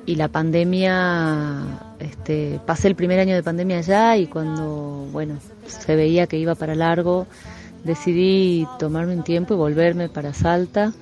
la 0.07 0.29
pandemia, 0.29 1.88
este, 1.99 2.61
pasé 2.67 2.89
el 2.89 2.95
primer 2.95 3.19
año 3.21 3.35
de 3.35 3.43
pandemia 3.43 3.79
allá 3.79 4.17
y 4.17 4.27
cuando, 4.27 5.07
bueno, 5.13 5.39
se 5.67 5.97
veía 5.97 6.27
que 6.27 6.39
iba 6.39 6.55
para 6.55 6.75
largo, 6.75 7.27
decidí 7.85 8.67
tomarme 8.79 9.15
un 9.15 9.25
tiempo 9.25 9.55
y 9.55 9.57
volverme 9.57 10.09
para 10.09 10.33
Salta. 10.35 10.93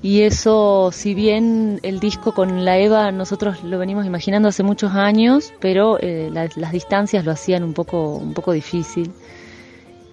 Y 0.00 0.22
eso, 0.22 0.90
si 0.92 1.12
bien 1.14 1.80
el 1.82 1.98
disco 1.98 2.32
con 2.32 2.64
la 2.64 2.78
Eva 2.78 3.10
nosotros 3.10 3.64
lo 3.64 3.78
venimos 3.78 4.06
imaginando 4.06 4.48
hace 4.48 4.62
muchos 4.62 4.92
años, 4.94 5.52
pero 5.60 5.98
eh, 6.00 6.30
la- 6.32 6.48
las 6.54 6.70
distancias 6.72 7.24
lo 7.24 7.32
hacían 7.32 7.64
un 7.64 7.74
poco, 7.74 8.14
un 8.14 8.32
poco 8.32 8.52
difícil. 8.52 9.10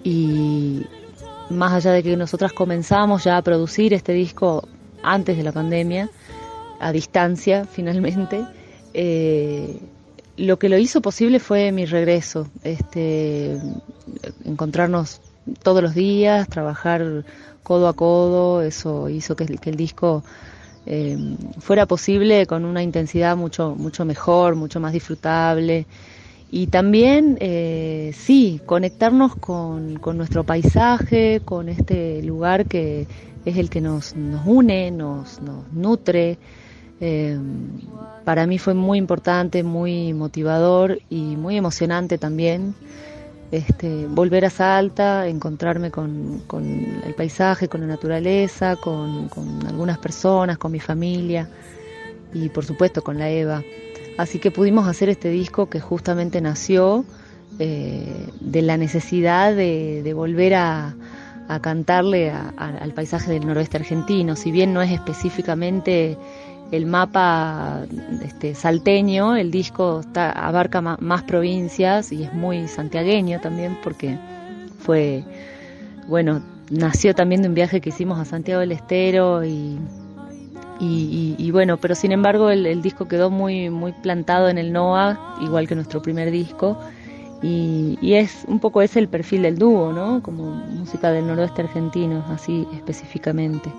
Y 0.04 0.86
más 1.50 1.74
allá 1.74 1.92
de 1.92 2.02
que 2.04 2.18
nosotras 2.18 2.54
comenzamos 2.54 3.24
ya 3.24 3.38
a 3.38 3.42
producir 3.44 3.94
este 3.94 4.14
disco 4.14 4.68
antes 5.04 5.38
de 5.38 5.44
la 5.44 5.52
pandemia, 5.52 6.10
a 6.80 6.92
distancia 6.92 7.66
finalmente, 7.66 8.44
eh, 8.96 9.80
lo 10.38 10.60
que 10.60 10.70
lo 10.70 10.78
hizo 10.78 11.02
posible 11.02 11.40
fue 11.40 11.72
mi 11.72 11.86
regreso, 11.86 12.48
este, 12.64 13.58
encontrarnos 14.46 15.22
todos 15.64 15.82
los 15.82 15.94
días, 15.96 16.48
trabajar 16.50 17.26
codo 17.64 17.88
a 17.88 17.94
codo, 17.94 18.62
eso 18.62 19.10
hizo 19.10 19.36
que, 19.36 19.46
el- 19.46 19.78
disco 19.78 20.24
eh, 20.86 21.18
fuera 21.60 21.86
posible 21.88 22.46
con 22.46 22.66
una 22.66 22.84
intensidad 22.84 23.36
mucho, 23.38 23.76
mucho 23.76 24.06
mejor, 24.06 24.56
mucho 24.56 24.80
más 24.80 24.94
disfrutable. 24.94 25.88
Y 26.52 26.68
también, 26.68 27.38
eh, 27.42 28.12
sí, 28.18 28.62
conectarnos 28.66 29.36
con, 29.36 29.98
con 30.00 30.18
nuestro 30.18 30.44
paisaje, 30.44 31.42
con 31.44 31.70
este 31.70 32.22
lugar 32.24 32.68
que 32.68 33.08
es 33.46 33.58
el 33.58 33.70
que 33.70 33.82
nos, 33.82 34.16
nos 34.16 34.46
une, 34.46 34.92
nos, 34.92 35.42
nos 35.42 35.72
nutre. 35.74 36.40
Eh, 37.02 37.38
para 38.24 38.48
mí 38.48 38.58
fue 38.58 38.74
muy 38.74 38.98
importante, 38.98 39.64
muy 39.64 40.14
motivador 40.14 41.00
y 41.10 41.36
muy 41.36 41.58
emocionante 41.58 42.18
también 42.18 42.74
este, 43.52 44.08
volver 44.08 44.46
a 44.46 44.50
Salta, 44.50 45.28
encontrarme 45.28 45.92
con, 45.92 46.42
el 47.06 47.14
paisaje, 47.14 47.68
con 47.68 47.82
la 47.82 47.88
naturaleza, 47.88 48.76
con, 48.76 49.30
algunas 49.68 49.98
personas, 49.98 50.58
con 50.58 50.72
mi 50.72 50.80
familia 50.80 51.48
y 52.34 52.50
por 52.50 52.66
supuesto 52.66 53.02
con 53.02 53.18
la 53.18 53.30
Eva. 53.30 53.64
Así 54.18 54.40
que 54.40 54.52
pudimos 54.52 54.88
hacer 54.88 55.10
este 55.10 55.30
disco 55.30 55.70
que 55.70 55.80
justamente 55.80 56.42
nació 56.42 57.06
eh, 57.60 58.28
de 58.42 58.62
la 58.62 58.78
necesidad 58.78 59.56
de, 59.56 60.12
volver 60.14 60.56
a, 60.56 60.96
cantarle 61.62 62.32
a- 62.32 62.50
al 62.58 62.94
paisaje 62.94 63.32
del 63.32 63.46
noroeste 63.46 63.78
argentino. 63.78 64.36
Si 64.36 64.52
bien 64.52 64.74
no 64.74 64.82
es 64.82 64.92
específicamente 64.92 66.18
el 66.72 66.86
mapa 66.86 67.86
este, 68.24 68.56
salteño, 68.56 69.36
el 69.36 69.52
disco 69.52 70.02
está- 70.02 70.32
abarca 70.32 70.82
más 70.82 71.24
provincias 71.24 72.12
y 72.12 72.24
es 72.24 72.34
muy 72.34 72.68
santiagueño 72.68 73.40
también 73.40 73.78
porque 73.84 74.18
fue, 74.80 75.24
bueno, 76.08 76.42
nació 76.70 77.14
también 77.14 77.42
de 77.42 77.50
un 77.50 77.56
viaje 77.56 77.82
que 77.82 77.90
hicimos 77.90 78.20
a 78.20 78.26
Santiago 78.26 78.62
del 78.62 78.72
Estero 78.72 79.44
y, 79.46 79.78
y, 80.80 81.52
bueno, 81.52 81.78
pero 81.78 81.96
sin 81.96 82.12
embargo 82.12 82.50
el, 82.50 82.82
disco 82.82 83.08
quedó 83.08 83.30
muy, 83.30 83.70
muy 83.70 83.94
plantado 83.94 84.50
en 84.50 84.58
el 84.58 84.74
NOA, 84.74 85.38
igual 85.42 85.68
que 85.68 85.76
nuestro 85.76 86.02
primer 86.02 86.32
disco. 86.32 86.78
Y 87.42 88.14
es 88.14 88.44
un 88.48 88.60
poco 88.60 88.82
ese 88.82 89.00
el 89.00 89.08
perfil 89.08 89.44
del 89.44 89.58
dúo, 89.60 89.94
¿no? 89.94 90.24
Como 90.24 90.56
música 90.56 91.12
del 91.12 91.28
noroeste 91.28 91.62
argentino, 91.62 92.26
así 92.30 92.68
específicamente. 92.74 93.72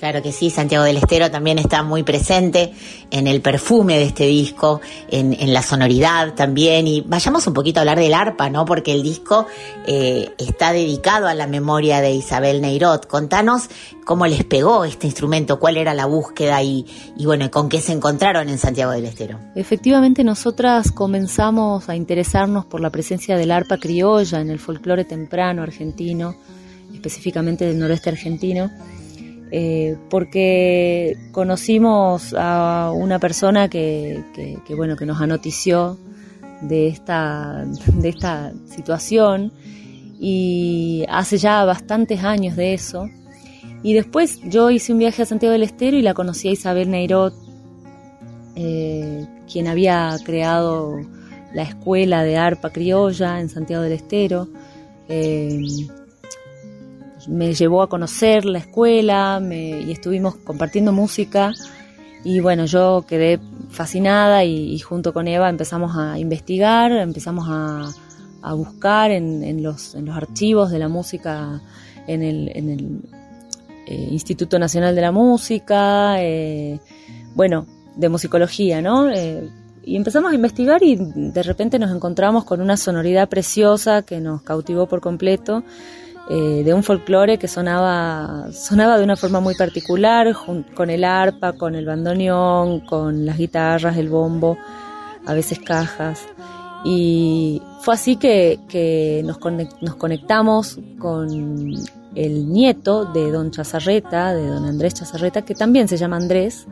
Claro 0.00 0.22
que 0.22 0.32
sí, 0.32 0.48
Santiago 0.48 0.84
del 0.84 0.96
Estero 0.96 1.30
también 1.30 1.58
está 1.58 1.82
muy 1.82 2.02
presente 2.04 2.72
en 3.10 3.26
el 3.26 3.42
perfume 3.42 3.98
de 3.98 4.04
este 4.04 4.24
disco, 4.24 4.80
en, 5.10 5.52
la 5.52 5.62
sonoridad 5.62 6.32
también. 6.32 6.86
Y 6.86 7.02
vayamos 7.02 7.46
un 7.46 7.52
poquito 7.52 7.80
a 7.80 7.82
hablar 7.82 7.98
del 7.98 8.14
arpa, 8.14 8.48
¿no? 8.48 8.64
Porque 8.64 8.94
el 8.94 9.02
disco 9.02 9.46
eh, 9.86 10.30
está 10.38 10.72
dedicado 10.72 11.28
a 11.28 11.34
la 11.34 11.46
memoria 11.46 12.00
de 12.00 12.12
Isabel 12.12 12.62
Neirot. 12.62 13.08
Contanos 13.08 13.68
cómo 14.06 14.26
les 14.26 14.42
pegó 14.42 14.86
este 14.86 15.06
instrumento, 15.06 15.58
cuál 15.58 15.76
era 15.76 15.92
la 15.92 16.06
búsqueda 16.06 16.62
y, 16.62 16.86
y 17.18 17.26
bueno, 17.26 17.50
con 17.50 17.68
qué 17.68 17.82
se 17.82 17.92
encontraron 17.92 18.48
en 18.48 18.56
Santiago 18.56 18.92
del 18.92 19.04
Estero. 19.04 19.38
Efectivamente, 19.54 20.24
nosotras 20.24 20.92
comenzamos 20.92 21.90
a 21.90 21.94
interesarnos 21.94 22.64
por 22.64 22.80
la 22.80 22.88
presencia 22.88 23.36
del 23.36 23.50
arpa 23.50 23.76
criolla 23.76 24.40
en 24.40 24.48
el 24.48 24.60
folclore 24.60 25.04
temprano 25.04 25.62
argentino, 25.62 26.36
específicamente 26.94 27.66
del 27.66 27.78
noroeste 27.78 28.08
argentino, 28.08 28.70
eh, 29.52 29.96
porque 30.08 31.16
conocimos 31.32 32.34
a 32.38 32.92
una 32.94 33.18
persona 33.18 33.68
que, 33.68 34.22
bueno 34.76 34.96
que 34.96 35.06
nos 35.06 35.20
anotició 35.20 35.98
de 36.62 36.88
esta 36.88 37.64
de 37.94 38.08
esta 38.10 38.52
situación 38.66 39.52
y 40.20 41.04
hace 41.08 41.38
ya 41.38 41.64
bastantes 41.64 42.22
años 42.22 42.54
de 42.54 42.74
eso. 42.74 43.08
Y 43.82 43.94
después 43.94 44.40
yo 44.44 44.70
hice 44.70 44.92
un 44.92 44.98
viaje 44.98 45.22
a 45.22 45.26
Santiago 45.26 45.52
del 45.52 45.62
Estero 45.62 45.96
y 45.96 46.02
la 46.02 46.12
conocí 46.12 46.48
a 46.48 46.52
Isabel 46.52 46.90
Neirot, 46.90 47.34
eh, 48.54 49.26
quien 49.50 49.66
había 49.68 50.16
creado 50.24 51.00
la 51.54 51.62
escuela 51.62 52.22
de 52.22 52.36
arpa 52.36 52.70
criolla 52.70 53.40
en 53.40 53.48
Santiago 53.48 53.82
del 53.82 53.92
Estero. 53.92 54.48
Eh, 55.08 55.88
me 57.30 57.54
llevó 57.54 57.82
a 57.82 57.88
conocer 57.88 58.44
la 58.44 58.58
escuela 58.58 59.40
me- 59.40 59.80
y 59.80 59.92
estuvimos 59.92 60.34
compartiendo 60.36 60.92
música 60.92 61.52
y 62.24 62.40
bueno, 62.40 62.66
yo 62.66 63.04
quedé 63.08 63.40
fascinada 63.70 64.44
y, 64.44 64.78
junto 64.80 65.14
con 65.14 65.26
Eva 65.26 65.48
empezamos 65.48 65.96
a 65.96 66.18
investigar, 66.18 66.92
empezamos 66.92 67.46
a, 67.48 67.88
a 68.42 68.52
buscar 68.54 69.10
en, 69.10 69.42
en 69.42 69.62
los, 69.62 69.94
en 69.94 70.04
los 70.06 70.16
archivos 70.16 70.70
de 70.70 70.78
la 70.78 70.88
música 70.88 71.62
en 72.06 72.22
el, 72.22 72.50
en 72.54 72.68
el 72.68 73.00
eh, 73.86 74.08
Instituto 74.10 74.58
Nacional 74.58 74.94
de 74.94 75.00
la 75.00 75.12
Música, 75.12 76.22
eh, 76.22 76.78
bueno, 77.34 77.66
de 77.96 78.08
musicología, 78.08 78.82
¿no? 78.82 79.10
Eh, 79.10 79.48
y 79.82 79.96
empezamos 79.96 80.32
a 80.32 80.34
investigar 80.34 80.82
y 80.82 80.96
de 80.96 81.42
repente 81.42 81.78
nos 81.78 81.90
encontramos 81.94 82.44
con 82.44 82.60
una 82.60 82.76
sonoridad 82.76 83.28
preciosa 83.30 84.02
que 84.02 84.20
nos 84.20 84.42
cautivó 84.42 84.86
por 84.86 85.00
completo, 85.00 85.62
eh, 86.32 86.62
de 86.62 86.72
un 86.72 86.84
folclore 86.84 87.38
que 87.38 87.48
sonaba, 87.48 88.52
sonaba 88.52 88.98
de 88.98 89.02
una 89.02 89.16
forma 89.16 89.40
muy 89.40 89.56
particular, 89.56 90.32
con 90.74 90.88
el 90.88 91.02
arpa, 91.02 91.54
con 91.54 91.74
el 91.74 91.84
bandoneón, 91.84 92.80
con 92.86 93.26
las 93.26 93.36
guitarras, 93.36 93.96
el 93.96 94.08
bombo, 94.08 94.56
a 95.26 95.34
veces 95.34 95.58
cajas. 95.58 96.20
Y 96.84 97.60
fue 97.80 97.94
así 97.94 98.14
que, 98.14 98.60
que 98.68 99.22
nos, 99.24 99.40
nos 99.80 99.96
conectamos 99.96 100.78
con 101.00 101.74
el 102.14 102.52
nieto 102.52 103.06
de 103.06 103.32
don 103.32 103.50
Chazarreta, 103.50 104.32
de 104.32 104.46
don 104.46 104.64
Andrés 104.64 104.94
Chazarreta, 104.94 105.42
que 105.42 105.56
también 105.56 105.88
se 105.88 105.96
llama 105.96 106.16
Andrés, 106.16 106.68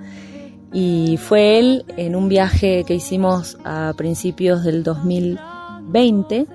y 0.72 1.16
fue 1.16 1.58
él 1.58 1.84
en 1.96 2.14
un 2.14 2.28
viaje 2.28 2.84
que 2.84 2.94
hicimos 2.94 3.58
a 3.64 3.92
principios 3.96 4.62
del 4.62 4.84
2020. 4.84 6.46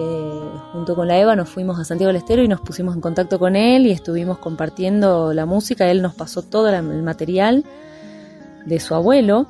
Eh, 0.00 0.40
junto 0.72 0.94
con 0.94 1.08
la 1.08 1.18
Eva 1.18 1.34
nos 1.34 1.48
fuimos 1.48 1.80
a 1.80 1.84
Santiago 1.84 2.08
del 2.08 2.22
Estero 2.22 2.42
y 2.44 2.48
nos 2.48 2.60
pusimos 2.60 2.94
en 2.94 3.00
contacto 3.00 3.38
con 3.40 3.56
él 3.56 3.86
y 3.86 3.90
estuvimos 3.90 4.38
compartiendo 4.38 5.32
la 5.32 5.44
música. 5.44 5.90
Él 5.90 6.02
nos 6.02 6.14
pasó 6.14 6.42
todo 6.42 6.68
el 6.68 7.02
material 7.02 7.64
de 8.64 8.78
su 8.78 8.94
abuelo 8.94 9.48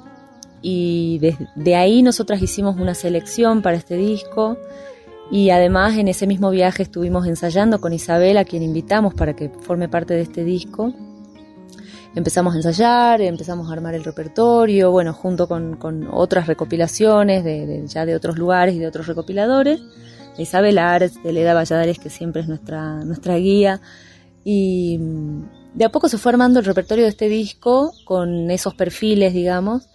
y 0.63 1.19
de, 1.55 1.77
ahí 1.77 2.03
nosotras 2.03 2.41
hicimos 2.41 2.77
una 2.81 2.95
selección 2.95 3.61
para 3.61 3.77
este 3.77 3.97
disco. 3.97 4.57
Y 5.31 5.51
además 5.51 5.99
en 5.99 6.09
ese 6.09 6.27
mismo 6.27 6.51
viaje 6.51 6.83
estuvimos 6.83 7.27
ensayando 7.27 7.79
con 7.81 7.93
Isabel 7.93 8.39
a 8.39 8.45
quien 8.45 8.63
invitamos 8.63 9.13
para 9.13 9.37
que 9.37 9.51
forme 9.51 9.89
parte 9.89 10.15
de 10.15 10.23
este 10.23 10.45
disco. 10.45 10.95
Empezamos 12.15 12.55
a 12.55 12.57
ensayar, 12.57 13.21
empezamos 13.21 13.69
a 13.69 13.75
armar 13.75 13.95
el 13.95 14.03
repertorio, 14.03 14.91
bueno, 14.91 15.13
junto 15.13 15.47
con, 15.47 16.09
otras 16.11 16.47
recopilaciones 16.47 17.93
ya 17.93 18.07
de 18.07 18.17
otros 18.17 18.39
lugares 18.39 18.75
y 18.75 18.79
de 18.79 18.87
otros 18.87 19.07
recopiladores, 19.07 19.83
Isabel 20.39 20.79
Ares, 20.79 21.23
de 21.23 21.33
Leda 21.33 21.55
Valladares, 21.55 21.99
que 21.99 22.11
siempre 22.11 22.43
es 22.43 22.49
nuestra, 22.49 23.05
nuestra 23.05 23.37
guía, 23.37 23.81
y 24.45 24.99
mm, 24.99 25.43
de 25.75 25.85
a 25.85 25.91
poco 25.91 26.09
se 26.09 26.19
fue 26.19 26.33
armando 26.33 26.61
el 26.61 26.65
repertorio 26.65 27.05
de 27.05 27.11
este 27.11 27.29
disco 27.29 27.93
con 28.05 28.51
esos 28.51 28.75
perfiles, 28.75 29.35
digamos, 29.35 29.89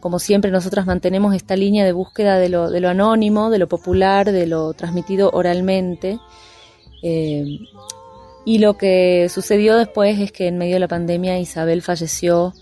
como 0.00 0.18
siempre 0.18 0.50
nosotras 0.50 0.86
mantenemos 0.86 1.34
esta 1.34 1.56
línea 1.56 1.84
de 1.84 1.92
búsqueda 1.92 2.38
de 2.38 2.48
lo, 2.48 2.70
de 2.70 2.80
lo 2.80 2.88
anónimo, 2.88 3.50
de 3.50 3.58
lo 3.58 3.68
popular, 3.68 4.32
de 4.32 4.46
lo 4.46 4.72
transmitido 4.72 5.30
oralmente, 5.32 6.18
eh, 7.02 7.58
y 8.44 8.58
lo 8.58 8.78
que 8.78 9.28
sucedió 9.28 9.76
después 9.76 10.18
es 10.18 10.32
que 10.32 10.48
en 10.48 10.58
medio 10.58 10.74
de 10.74 10.80
la 10.80 10.88
pandemia 10.88 11.38
Isabel 11.38 11.82
falleció 11.82 12.54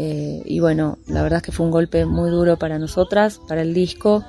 eh, 0.00 0.42
y 0.44 0.60
bueno, 0.60 0.98
la 1.08 1.22
verdad 1.24 1.38
es 1.38 1.42
que 1.42 1.50
fue 1.50 1.66
un 1.66 1.72
golpe 1.72 2.06
muy 2.06 2.30
duro 2.30 2.56
para 2.56 2.78
nosotras, 2.78 3.40
para 3.48 3.62
el 3.62 3.74
disco, 3.74 4.24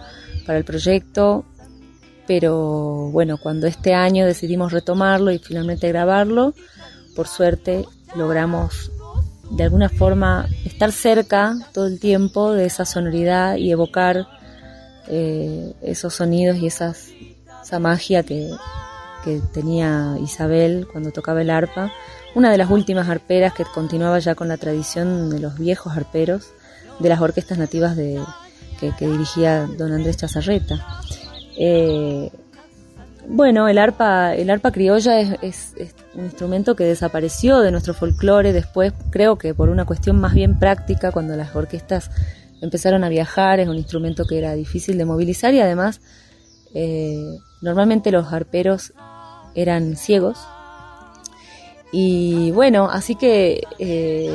para 0.48 0.58
el 0.58 0.66
proyecto, 0.66 1.46
pero 2.30 3.10
bueno, 3.10 3.40
cuando 3.40 3.66
este 3.66 3.96
año 3.96 4.24
decidimos 4.24 4.72
retomarlo 4.72 5.32
y 5.32 5.40
finalmente 5.40 5.88
grabarlo, 5.88 6.54
por 7.16 7.28
suerte 7.28 7.88
logramos 8.16 8.92
de 9.50 9.64
alguna 9.64 9.90
forma 9.90 10.48
estar 10.64 10.92
cerca 10.92 11.58
todo 11.74 11.88
el 11.88 12.00
tiempo 12.00 12.52
de 12.52 12.68
esa 12.68 12.86
sonoridad 12.86 13.56
y 13.56 13.72
evocar 13.72 14.28
eh, 15.08 15.74
esos 15.82 16.14
sonidos 16.14 16.58
y 16.58 16.68
esas, 16.68 17.08
esa 17.64 17.80
magia 17.80 18.22
que, 18.22 18.52
tenía 19.52 20.16
Isabel 20.22 20.88
cuando 20.92 21.10
tocaba 21.10 21.42
el 21.42 21.50
arpa, 21.50 21.92
una 22.36 22.52
de 22.52 22.60
las 22.60 22.70
últimas 22.70 23.10
arperas 23.10 23.54
que 23.54 23.66
continuaba 23.66 24.20
ya 24.20 24.36
con 24.36 24.48
la 24.48 24.58
tradición 24.58 25.32
de 25.32 25.40
los 25.40 25.58
viejos 25.58 25.98
arperos 25.98 26.52
de 27.00 27.10
las 27.10 27.22
orquestas 27.22 27.58
nativas 27.58 27.96
que, 27.96 28.22
que 29.00 29.08
dirigía 29.08 29.68
don 29.78 29.94
Andrés 29.94 30.18
Chazarreta. 30.18 30.86
Eh, 31.60 32.32
bueno, 33.28 33.68
el 33.68 33.78
arpa, 33.78 34.34
el 34.34 34.50
arpa 34.50 34.72
criolla 34.72 35.20
es, 35.20 35.74
es- 35.78 35.94
un 36.16 36.26
instrumento 36.26 36.76
que 36.76 36.86
desapareció 36.86 37.60
de 37.60 37.72
nuestro 37.72 37.94
folclore 37.94 38.52
después, 38.52 38.94
creo 39.12 39.38
que 39.38 39.54
por 39.54 39.70
una 39.70 39.86
cuestión 39.86 40.20
más 40.20 40.34
bien 40.34 40.58
práctica, 40.58 41.12
cuando 41.12 41.36
las 41.36 41.56
orquestas 41.56 42.10
empezaron 42.62 43.04
a 43.04 43.10
viajar, 43.10 43.60
es 43.60 43.68
un 43.70 43.78
instrumento 43.78 44.26
que 44.26 44.40
era 44.40 44.54
difícil 44.54 44.98
de 44.98 45.06
movilizar 45.06 45.54
y 45.54 45.60
además 45.62 46.02
eh, 46.74 47.38
normalmente 47.62 48.12
los 48.12 48.34
arperos 48.34 48.94
eran 49.54 49.96
ciegos. 49.98 50.40
Y 51.92 52.52
bueno, 52.52 52.88
así 52.92 53.16
que 53.16 53.64
eh, 53.80 54.32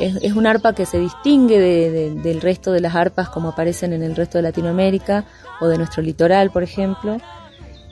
es, 0.00 0.32
un 0.34 0.46
arpa 0.46 0.72
que 0.72 0.86
se 0.86 0.98
distingue 1.00 1.58
de- 1.58 1.90
de- 1.90 2.14
del 2.14 2.40
resto 2.40 2.70
de 2.70 2.80
las 2.80 2.94
arpas 2.94 3.28
como 3.28 3.48
aparecen 3.48 3.92
en 3.92 4.02
el 4.04 4.14
resto 4.14 4.38
de 4.38 4.42
Latinoamérica 4.42 5.24
o 5.60 5.66
de 5.66 5.78
nuestro 5.78 6.02
litoral, 6.02 6.50
por 6.52 6.62
ejemplo. 6.62 7.16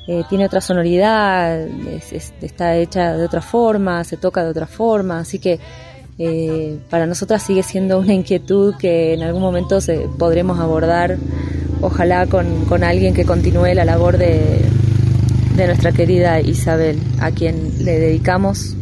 Eh, 0.07 0.23
tiene 0.29 0.47
otra 0.47 0.61
sonoridad, 0.61 1.61
es- 1.61 2.13
es- 2.13 2.33
está 2.41 2.77
hecha 2.77 3.17
de 3.17 3.25
otra 3.25 3.43
forma, 3.43 4.03
se 4.05 4.17
toca 4.17 4.45
de 4.45 4.51
otra 4.51 4.67
forma, 4.67 5.19
así 5.21 5.39
que 5.41 5.59
eh, 6.23 6.79
para 6.91 7.07
nosotras 7.07 7.43
sigue 7.43 7.63
siendo 7.63 7.99
una 7.99 8.13
inquietud 8.13 8.75
que 8.79 9.15
en 9.15 9.23
algún 9.23 9.41
momento 9.43 9.81
se, 9.81 10.07
podremos 10.19 10.59
abordar, 10.61 11.17
ojalá 11.81 12.27
con, 12.27 12.65
con 12.67 12.85
alguien 12.85 13.15
que 13.15 13.25
continúe 13.25 13.73
la 13.75 13.85
labor 13.87 14.19
de, 14.19 14.61
de 15.57 15.67
nuestra 15.67 15.93
querida 15.93 16.39
Isabel, 16.41 16.99
a 17.21 17.31
quien 17.31 17.73
le 17.85 17.99
dedicamos 17.99 18.77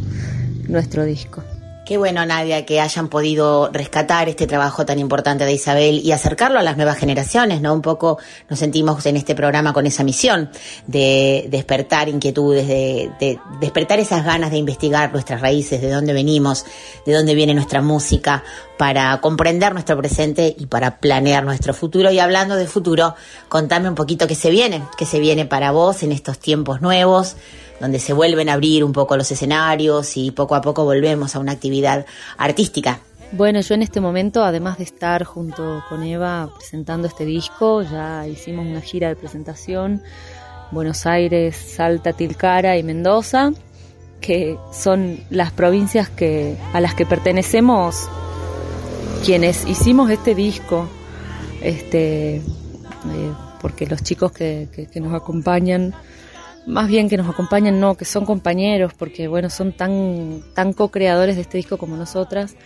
nuestro 0.69 1.05
disco. 1.05 1.43
Qué 1.89 1.97
bueno, 1.97 2.27
Nadia, 2.27 2.67
que 2.67 2.83
hayan 2.83 3.09
podido 3.09 3.71
rescatar 3.73 4.29
este 4.29 4.47
trabajo 4.47 4.85
tan 4.85 4.99
importante 4.99 5.47
de 5.47 5.55
Isabel 5.55 6.03
y 6.05 6.13
acercarlo 6.13 6.59
a 6.59 6.63
las 6.63 6.77
nuevas 6.77 6.99
generaciones, 6.99 7.63
¿no? 7.63 7.73
Un 7.73 7.81
poco 7.81 8.19
nos 8.51 8.59
sentimos 8.59 9.07
en 9.07 9.17
este 9.17 9.35
programa 9.35 9.73
con 9.73 9.87
esa 9.87 10.05
misión 10.05 10.51
de 10.87 11.47
despertar 11.49 12.11
inquietudes, 12.11 12.69
de, 12.69 13.11
de 13.19 13.41
despertar 13.59 14.01
esas 14.01 14.23
ganas 14.23 14.51
de 14.51 14.59
investigar 14.59 15.11
nuestras 15.13 15.41
raíces, 15.41 15.81
de 15.81 15.91
dónde 15.91 16.13
venimos, 16.13 16.67
de 17.07 17.15
dónde 17.15 17.35
viene 17.35 17.55
nuestra 17.55 17.81
música, 17.81 18.45
para 18.77 19.19
comprender 19.23 19.73
nuestro 19.73 19.97
presente 19.97 20.55
y 20.59 20.67
para 20.67 20.99
planear 20.99 21.43
nuestro 21.43 21.73
futuro. 21.73 22.11
Y 22.11 22.19
hablando 22.19 22.55
de 22.57 22.67
futuro, 22.67 23.15
contame 23.49 23.89
un 23.89 23.95
poquito 23.95 24.27
qué 24.27 24.35
se 24.35 24.51
viene, 24.51 24.83
qué 24.99 25.07
se 25.07 25.21
viene 25.21 25.47
para 25.47 25.71
vos 25.71 26.03
en 26.03 26.13
estos 26.13 26.39
tiempos 26.39 26.83
nuevos 26.83 27.37
donde 27.81 27.99
se 27.99 28.13
vuelven 28.13 28.49
a 28.49 28.55
abrir 28.55 28.85
un 28.85 28.93
poco 28.93 29.17
los 29.17 29.31
escenarios 29.31 30.17
y 30.17 30.31
poco 30.31 30.55
a 30.55 30.61
poco 30.61 30.85
volvemos 30.85 31.35
a 31.37 31.39
una 31.39 31.53
actividad 31.53 32.07
artística. 32.37 33.01
Bueno, 33.33 33.61
yo 33.61 33.75
en 33.75 33.83
este 33.83 34.01
momento, 34.01 34.43
además 34.43 34.79
de 34.79 34.85
estar 34.85 35.25
junto 35.25 35.83
con 35.89 36.03
Eva 36.03 36.49
presentando 36.59 37.07
este 37.09 37.25
disco, 37.27 37.83
ya 37.83 38.27
hicimos 38.27 38.67
una 38.67 38.81
gira 38.81 39.09
de 39.09 39.17
presentación, 39.17 40.03
Buenos 40.71 41.05
Aires, 41.07 41.55
Salta, 41.57 42.13
Tilcara 42.15 42.77
y 42.79 42.83
Mendoza, 42.83 43.53
que 44.21 44.57
son 44.73 45.21
las 45.31 45.53
provincias 45.53 46.09
que, 46.09 46.57
a 46.73 46.81
las 46.81 46.95
que 46.95 47.05
pertenecemos 47.07 48.09
quienes 49.25 49.67
hicimos 49.67 50.11
este 50.11 50.35
disco, 50.35 50.89
este, 51.61 52.37
eh, 52.37 52.43
porque 53.61 53.87
los 53.87 54.03
chicos 54.03 54.33
que, 54.33 54.69
que- 54.75 54.87
que 54.87 55.01
nos 55.01 55.13
acompañan, 55.15 55.95
más 56.69 56.87
bien 56.87 57.09
que 57.09 57.17
nos 57.17 57.29
acompañan, 57.29 57.81
no, 57.81 57.97
que 57.97 58.05
son 58.05 58.27
compañeros, 58.27 58.93
porque 58.95 59.27
bueno, 59.27 59.49
son 59.49 59.73
tan, 59.73 60.43
tan 60.55 60.75
co-creadores 60.75 61.37
de 61.37 61.43
este 61.43 61.57
disco 61.57 61.79
como 61.79 61.97
nosotras, 61.97 62.57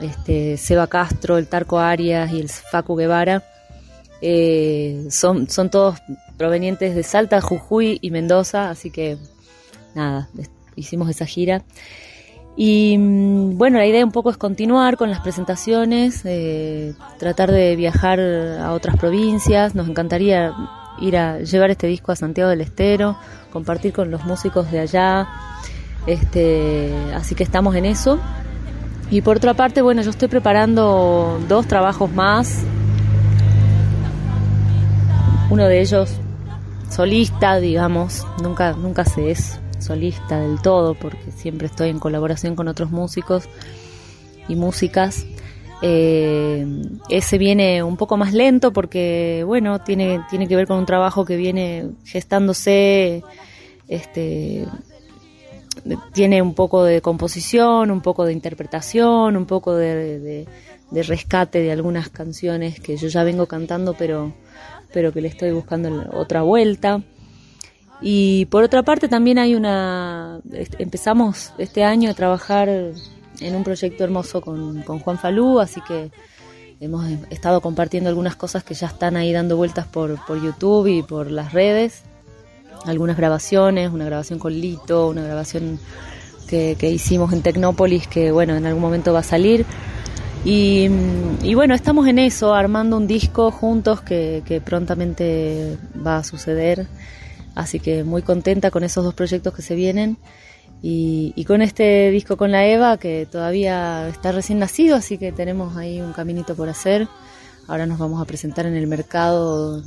este, 0.00 0.58
Seba 0.58 0.86
Castro, 0.86 1.38
el 1.38 1.48
Tarco 1.48 1.78
Arias 1.78 2.30
y 2.30 2.40
el 2.40 2.50
Facu 2.50 2.94
Guevara, 2.94 3.42
eh, 4.20 5.06
son, 5.10 5.48
son 5.48 5.70
todos 5.70 5.98
provenientes 6.36 6.94
de 6.94 7.02
Salta, 7.02 7.40
Jujuy 7.40 7.98
y 8.02 8.10
Mendoza, 8.10 8.68
así 8.68 8.90
que 8.90 9.16
nada, 9.94 10.28
hicimos 10.74 11.08
esa 11.08 11.24
gira. 11.24 11.62
Y 12.54 12.98
mm, 12.98 13.56
bueno, 13.56 13.78
la 13.78 13.86
idea 13.86 14.04
un 14.04 14.12
poco 14.12 14.30
es 14.30 14.36
continuar 14.36 14.98
con 14.98 15.10
las 15.10 15.20
presentaciones, 15.20 16.22
eh, 16.24 16.94
tratar 17.18 17.50
de 17.50 17.76
viajar 17.76 18.20
a 18.20 18.72
otras 18.72 18.96
provincias. 18.96 19.74
Nos 19.74 19.88
encantaría 19.88 20.52
ir 21.00 21.16
a 21.16 21.38
llevar 21.38 21.70
este 21.70 21.86
disco 21.86 22.12
a 22.12 22.16
Santiago 22.16 22.50
del 22.50 22.60
Estero, 22.60 23.16
compartir 23.52 23.92
con 23.92 24.10
los 24.10 24.24
músicos 24.24 24.70
de 24.70 24.80
allá. 24.80 25.28
Este, 26.06 26.92
así 27.14 27.34
que 27.34 27.42
estamos 27.42 27.74
en 27.74 27.84
eso. 27.84 28.18
Y 29.10 29.22
por 29.22 29.36
otra 29.36 29.54
parte, 29.54 29.82
bueno, 29.82 30.02
yo 30.02 30.10
estoy 30.10 30.28
preparando 30.28 31.40
dos 31.48 31.66
trabajos 31.66 32.12
más. 32.12 32.64
Uno 35.48 35.66
de 35.66 35.80
ellos 35.80 36.10
solista, 36.90 37.58
digamos, 37.58 38.26
nunca, 38.42 38.72
nunca 38.72 39.04
se 39.04 39.30
es 39.30 39.60
solista 39.78 40.40
del 40.40 40.60
todo 40.60 40.94
porque 40.94 41.30
siempre 41.30 41.66
estoy 41.66 41.90
en 41.90 41.98
colaboración 41.98 42.56
con 42.56 42.68
otros 42.68 42.90
músicos 42.90 43.48
y 44.48 44.56
músicas. 44.56 45.24
Eh, 45.82 46.66
ese 47.10 47.36
viene 47.38 47.82
un 47.82 47.96
poco 47.96 48.16
más 48.16 48.32
lento 48.32 48.72
porque, 48.72 49.42
bueno, 49.46 49.80
tiene, 49.80 50.22
tiene 50.30 50.48
que 50.48 50.56
ver 50.56 50.66
con 50.66 50.78
un 50.78 50.86
trabajo 50.86 51.24
que 51.24 51.36
viene 51.36 51.90
gestándose, 52.04 53.22
este, 53.88 54.64
tiene 56.12 56.40
un 56.42 56.54
poco 56.54 56.82
de 56.82 57.00
composición, 57.02 57.90
un 57.90 58.00
poco 58.00 58.24
de 58.24 58.32
interpretación, 58.32 59.36
un 59.36 59.46
poco 59.46 59.74
de, 59.74 60.18
de- 60.18 60.46
rescate 61.02 61.60
de 61.60 61.72
algunas 61.72 62.08
canciones 62.08 62.80
que 62.80 62.96
yo 62.96 63.08
ya 63.08 63.22
vengo 63.22 63.46
cantando, 63.46 63.94
pero, 63.94 64.32
pero 64.94 65.12
que 65.12 65.20
le 65.20 65.28
estoy 65.28 65.50
buscando 65.52 66.08
otra 66.14 66.42
vuelta. 66.42 67.02
Y 68.00 68.46
por 68.46 68.62
otra 68.62 68.82
parte 68.82 69.08
también 69.08 69.38
hay 69.38 69.54
una, 69.54 70.40
est- 70.52 70.76
empezamos 70.80 71.52
este 71.58 71.84
año 71.84 72.10
a 72.10 72.14
trabajar 72.14 72.68
en 73.40 73.54
un 73.54 73.64
proyecto 73.64 74.04
hermoso 74.04 74.40
con, 74.40 74.82
con 74.82 74.98
Juan 74.98 75.18
Falú, 75.18 75.60
así 75.60 75.80
que 75.82 76.10
hemos 76.80 77.10
estado 77.30 77.60
compartiendo 77.60 78.08
algunas 78.08 78.36
cosas 78.36 78.64
que 78.64 78.74
ya 78.74 78.88
están 78.88 79.16
ahí 79.16 79.32
dando 79.32 79.56
vueltas 79.56 79.86
por, 79.86 80.24
por 80.26 80.42
YouTube 80.42 80.86
y 80.86 81.02
por 81.02 81.30
las 81.30 81.52
redes. 81.52 82.02
Algunas 82.84 83.16
grabaciones, 83.16 83.90
una 83.90 84.04
grabación 84.04 84.38
con 84.38 84.52
Lito, 84.52 85.08
una 85.08 85.22
grabación 85.22 85.78
que, 86.46 86.76
que 86.78 86.90
hicimos 86.90 87.32
en 87.32 87.42
Tecnópolis 87.42 88.06
que 88.06 88.30
bueno, 88.30 88.54
en 88.54 88.66
algún 88.66 88.82
momento 88.82 89.12
va 89.12 89.20
a 89.20 89.24
salir. 89.24 89.64
Y, 90.44 90.88
bueno, 91.56 91.74
estamos 91.74 92.06
en 92.06 92.20
eso, 92.20 92.54
armando 92.54 92.96
un 92.96 93.08
disco 93.08 93.50
juntos 93.50 94.00
que 94.00 94.62
prontamente 94.64 95.76
va 96.06 96.18
a 96.18 96.24
suceder. 96.24 96.86
Así 97.56 97.80
que 97.80 98.04
muy 98.04 98.22
contenta 98.22 98.70
con 98.70 98.84
esos 98.84 99.02
dos 99.02 99.14
proyectos 99.14 99.54
que 99.54 99.62
se 99.62 99.74
vienen. 99.74 100.18
Y, 100.88 101.32
y 101.34 101.44
con 101.46 101.62
este 101.62 102.12
disco 102.12 102.36
con 102.36 102.52
la 102.52 102.64
Eva, 102.64 102.96
que 102.96 103.26
todavía 103.28 104.06
está 104.08 104.30
recién 104.30 104.60
nacido, 104.60 104.94
así 104.94 105.18
que 105.18 105.32
tenemos 105.32 105.76
ahí 105.76 106.00
un 106.00 106.12
caminito 106.12 106.54
por 106.54 106.68
hacer. 106.68 107.08
Ahora 107.66 107.86
nos 107.86 107.98
vamos 107.98 108.22
a 108.22 108.24
presentar 108.24 108.66
en 108.66 108.76
el 108.76 108.86
mercado 108.86 109.82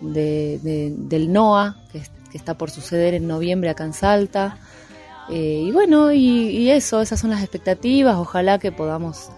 de- 0.00 0.58
de- 0.62 0.94
del 0.96 1.30
NOA, 1.30 1.76
que, 1.92 1.98
es- 1.98 2.10
que 2.30 2.38
está 2.38 2.54
por 2.56 2.70
suceder 2.70 3.12
en 3.12 3.28
noviembre 3.28 3.68
acá 3.68 3.84
en 3.84 3.92
Salta. 3.92 4.56
Eh, 5.28 5.64
y 5.66 5.72
bueno, 5.72 6.10
y, 6.10 6.70
eso, 6.70 7.02
esas 7.02 7.20
son 7.20 7.28
las 7.28 7.42
expectativas. 7.42 8.16
Ojalá 8.16 8.58
que 8.58 8.72
podamos 8.72 9.28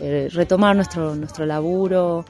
eh, 0.00 0.28
retomar 0.32 0.74
nuestro, 0.74 1.14
nuestro 1.14 1.46
laburo, 1.46 2.24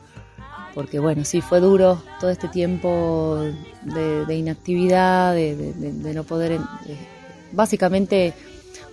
porque 0.74 0.98
bueno, 0.98 1.24
sí, 1.24 1.40
fue 1.40 1.60
duro 1.60 2.02
todo 2.20 2.28
este 2.28 2.48
tiempo 2.48 3.38
de, 3.82 4.34
inactividad, 4.36 5.32
de 5.34 6.12
no 6.14 6.22
poder, 6.24 6.52
eh, 6.52 6.58
básicamente, 7.52 8.32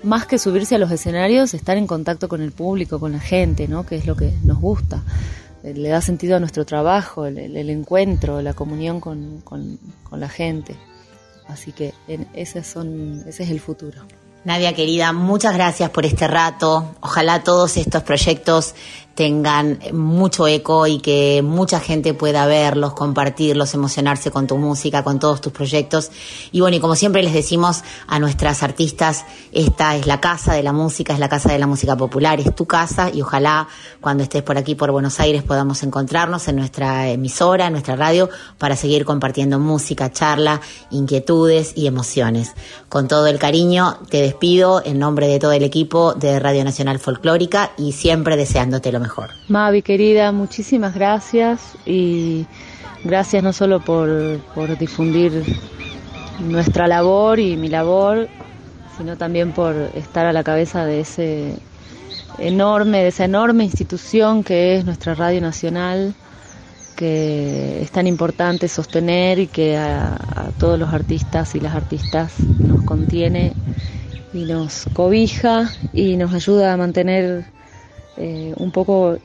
más 0.04 0.26
que 0.26 0.38
subirse 0.40 0.76
a 0.76 0.78
los 0.78 0.92
escenarios, 0.92 1.54
estar 1.54 1.78
en 1.78 1.88
contacto 1.88 2.28
con 2.30 2.42
el 2.42 2.52
público, 2.52 3.00
con 3.00 3.12
la 3.14 3.20
gente, 3.20 3.68
¿no? 3.68 3.86
Que 3.86 3.96
es 3.96 4.06
lo 4.06 4.16
que 4.16 4.32
nos 4.44 4.60
gusta. 4.60 5.04
Eh, 5.64 5.74
Le 5.74 5.90
da 5.90 6.02
sentido 6.02 6.36
a 6.36 6.40
nuestro 6.40 6.66
trabajo, 6.66 7.26
el, 7.26 7.70
encuentro, 7.70 8.42
la 8.42 8.54
comunión 8.54 9.00
con, 9.00 9.42
con- 9.44 9.80
la 10.12 10.30
gente. 10.30 10.76
Así 11.48 11.72
que 11.72 11.94
son, 12.64 13.24
ese 13.26 13.44
es 13.44 13.50
el 13.50 13.60
futuro. 13.60 14.02
Nadia 14.44 14.74
querida, 14.74 15.12
muchas 15.14 15.54
gracias 15.54 15.90
por 15.90 16.06
este 16.06 16.28
rato. 16.28 16.96
Ojalá 17.02 17.44
todos 17.44 17.76
estos 17.78 18.04
proyectos 18.04 18.76
tengan 19.18 19.80
mucho 19.94 20.46
eco 20.48 20.86
y 20.86 21.00
que 21.00 21.42
mucha 21.44 21.80
gente 21.80 22.14
pueda 22.14 22.46
verlos, 22.46 22.94
compartirlos, 22.94 23.74
emocionarse 23.74 24.30
con 24.30 24.46
tu 24.46 24.58
música, 24.58 25.04
con 25.04 25.18
todos 25.18 25.42
tus 25.42 25.52
proyectos. 25.52 26.12
Y 26.52 26.62
bueno, 26.62 26.78
y 26.78 26.80
como 26.80 26.96
siempre 26.96 27.24
les 27.24 27.34
decimos 27.34 27.82
a 28.06 28.20
nuestras 28.20 28.62
artistas, 28.62 29.26
esta 29.52 29.96
es 29.96 30.06
la 30.06 30.22
casa 30.22 30.54
de 30.54 30.62
la 30.62 30.72
música, 30.72 31.14
es 31.14 31.20
la 31.20 31.30
casa 31.30 31.52
de 31.52 31.58
la 31.58 31.66
música 31.66 31.98
popular, 31.98 32.40
es 32.40 32.56
tu 32.56 32.68
casa 32.68 33.10
y 33.12 33.24
ojalá 33.24 33.68
cuando 34.02 34.22
estés 34.22 34.44
por 34.44 34.56
aquí, 34.56 34.76
por 34.76 34.92
Buenos 34.92 35.20
Aires, 35.20 35.42
podamos 35.42 35.82
encontrarnos 35.82 36.48
en 36.48 36.58
nuestra 36.58 37.10
emisora, 37.10 37.66
en 37.66 37.74
nuestra 37.74 37.96
radio, 37.96 38.30
para 38.60 38.76
seguir 38.76 39.04
compartiendo 39.04 39.58
música, 39.58 40.12
charla, 40.12 40.62
inquietudes 40.92 41.74
y 41.76 41.88
emociones. 41.88 42.52
Con 42.88 43.08
todo 43.08 43.26
el 43.26 43.40
cariño, 43.40 43.98
te 44.12 44.22
despido 44.22 44.84
en 44.86 45.00
nombre 45.00 45.28
de 45.28 45.40
todo 45.40 45.54
el 45.54 45.64
equipo 45.64 46.14
de 46.14 46.40
Radio 46.40 46.64
Nacional 46.64 47.00
Folclórica 47.00 47.72
y 47.80 47.94
siempre 47.94 48.38
deseándote 48.38 48.92
lo 48.92 49.00
mejor. 49.00 49.07
Mavi, 49.48 49.82
querida, 49.82 50.32
muchísimas 50.32 50.94
gracias 50.94 51.78
y 51.86 52.50
gracias 53.04 53.44
no 53.44 53.54
solo 53.54 53.80
por, 53.82 54.44
por 54.54 54.78
difundir 54.78 55.44
nuestra 56.38 56.88
labor 56.88 57.40
y 57.40 57.58
mi 57.58 57.70
labor, 57.70 58.30
sino 58.98 59.18
también 59.18 59.54
por 59.54 59.76
estar 59.94 60.26
a 60.26 60.34
la 60.34 60.44
cabeza 60.44 60.86
de 60.86 61.00
ese 61.02 61.68
enorme, 62.38 63.00
de 63.04 63.08
esa 63.10 63.26
enorme 63.26 63.64
institución 63.64 64.44
que 64.44 64.76
es 64.76 64.86
nuestra 64.86 65.16
Radio 65.16 65.42
Nacional, 65.42 66.16
que 66.96 67.82
es 67.82 67.92
tan 67.92 68.08
importante 68.08 68.68
sostener 68.68 69.40
y 69.40 69.48
que 69.48 69.78
a, 69.78 70.16
a 70.16 70.52
todos 70.58 70.80
los 70.80 70.94
artistas 70.94 71.56
y 71.56 71.60
las 71.60 71.76
artistas 71.76 72.50
nos 72.60 72.84
contiene 72.84 73.58
y 74.34 74.46
nos 74.46 74.88
cobija 74.94 75.78
y 75.94 76.18
nos 76.18 76.34
ayuda 76.34 76.74
a 76.74 76.78
mantener 76.78 77.46
eh, 78.18 78.54
un 78.58 78.72
poco 78.72 79.18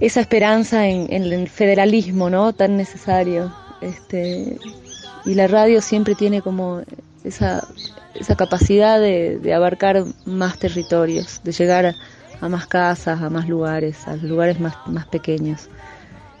esa 0.00 0.20
esperanza 0.20 0.86
en, 0.86 1.12
el 1.12 1.48
federalismo, 1.48 2.30
¿no? 2.30 2.52
Tan 2.52 2.76
necesario. 2.76 3.52
Este, 3.80 4.58
y 5.24 5.34
la 5.34 5.46
radio 5.46 5.80
siempre 5.82 6.14
tiene 6.14 6.42
como 6.42 6.82
esa, 7.24 7.66
esa 8.14 8.36
capacidad 8.36 9.00
de, 9.00 9.52
abarcar 9.54 10.04
más 10.24 10.58
territorios, 10.58 11.40
de 11.42 11.52
llegar 11.52 11.96
a, 12.40 12.48
más 12.48 12.66
casas, 12.66 13.20
a 13.20 13.30
más 13.30 13.48
lugares, 13.48 14.06
a 14.06 14.16
lugares 14.16 14.60
más, 14.60 14.74
más 14.86 15.06
pequeños 15.06 15.68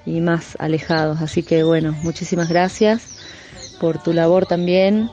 y 0.06 0.20
más 0.20 0.56
alejados. 0.58 1.20
Así 1.20 1.42
que 1.42 1.62
bueno, 1.62 1.92
muchísimas 2.02 2.48
gracias 2.48 3.02
por 3.78 4.02
tu 4.02 4.12
labor 4.12 4.46
también. 4.46 5.10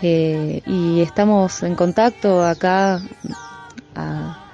Eh, 0.00 0.62
y 0.66 1.00
estamos 1.00 1.62
en 1.62 1.74
contacto 1.74 2.44
acá 2.44 3.00
a, 3.94 4.47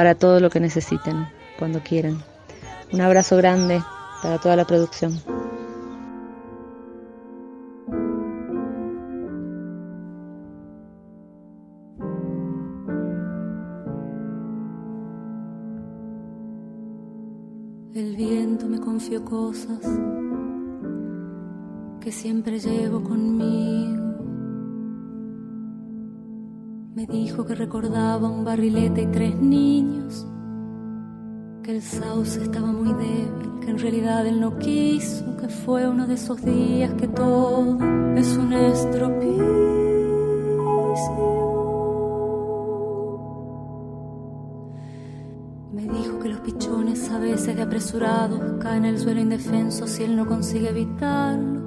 para 0.00 0.14
todo 0.14 0.40
lo 0.40 0.48
que 0.48 0.60
necesiten, 0.60 1.28
cuando 1.58 1.80
quieran. 1.80 2.22
Un 2.90 3.02
abrazo 3.02 3.36
grande 3.36 3.82
para 4.22 4.38
toda 4.38 4.56
la 4.56 4.64
producción. 4.64 5.12
El 17.92 18.16
viento 18.16 18.68
me 18.68 18.80
confió 18.80 19.22
cosas 19.22 19.80
que 22.00 22.10
siempre 22.10 22.58
llevo 22.58 23.02
conmigo. 23.02 24.09
Me 27.00 27.06
dijo 27.06 27.46
que 27.46 27.54
recordaba 27.54 28.28
un 28.28 28.44
barrilete 28.44 29.00
y 29.00 29.06
tres 29.06 29.34
niños, 29.40 30.26
que 31.62 31.76
el 31.76 31.80
sauce 31.80 32.42
estaba 32.42 32.70
muy 32.70 32.92
débil, 32.92 33.58
que 33.62 33.70
en 33.70 33.78
realidad 33.78 34.26
él 34.26 34.38
no 34.38 34.58
quiso, 34.58 35.34
que 35.38 35.48
fue 35.48 35.88
uno 35.88 36.06
de 36.06 36.12
esos 36.12 36.44
días 36.44 36.92
que 36.98 37.08
todo 37.08 37.78
es 38.16 38.36
un 38.36 38.52
estropicio. 38.52 39.44
Me 45.72 45.84
dijo 45.84 46.18
que 46.18 46.28
los 46.28 46.40
pichones 46.40 47.10
a 47.10 47.18
veces 47.18 47.56
de 47.56 47.62
apresurados 47.62 48.62
caen 48.62 48.84
en 48.84 48.96
el 48.96 49.00
suelo 49.00 49.22
indefenso 49.22 49.86
si 49.86 50.02
él 50.02 50.16
no 50.16 50.26
consigue 50.26 50.68
evitarlo. 50.68 51.60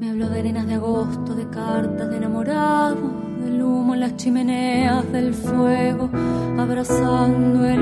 Me 0.00 0.08
habló 0.08 0.30
de 0.30 0.38
arenas 0.38 0.66
de 0.66 0.74
agosto, 0.76 1.34
de 1.34 1.46
cartas 1.50 2.08
de 2.08 2.16
enamorado, 2.16 3.31
del 3.44 3.62
humo 3.62 3.94
en 3.94 4.00
las 4.00 4.16
chimeneas, 4.16 5.10
del 5.12 5.34
fuego 5.34 6.10
abrazando 6.58 7.66
el 7.66 7.80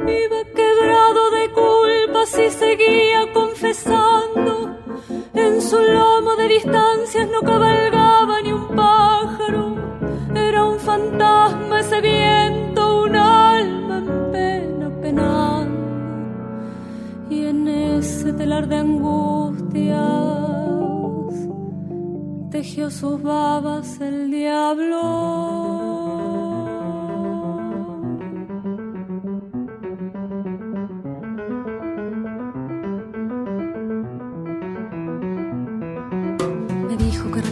Iba 0.00 0.40
quebrado 0.54 1.30
de 1.36 1.52
culpas 1.52 2.38
y 2.38 2.50
seguía 2.50 3.32
confesando. 3.32 4.76
En 5.34 5.60
su 5.60 5.76
lomo 5.76 6.36
de 6.36 6.48
distancias 6.48 7.28
no 7.30 7.40
cabalgaba 7.42 8.40
ni 8.42 8.52
un 8.52 8.68
pájaro. 8.68 9.76
Era 10.34 10.64
un 10.64 10.78
fantasma 10.78 11.80
ese 11.80 12.00
viento, 12.00 13.02
un 13.02 13.16
alma 13.16 13.98
en 13.98 14.32
pena 14.32 14.90
penando. 15.02 15.76
Y 17.28 17.44
en 17.44 17.68
ese 17.68 18.32
telar 18.32 18.68
de 18.68 18.76
angustias 19.74 21.48
tejió 22.50 22.90
sus 22.90 23.22
babas 23.22 24.00
el 24.00 24.30
diablo. 24.30 25.58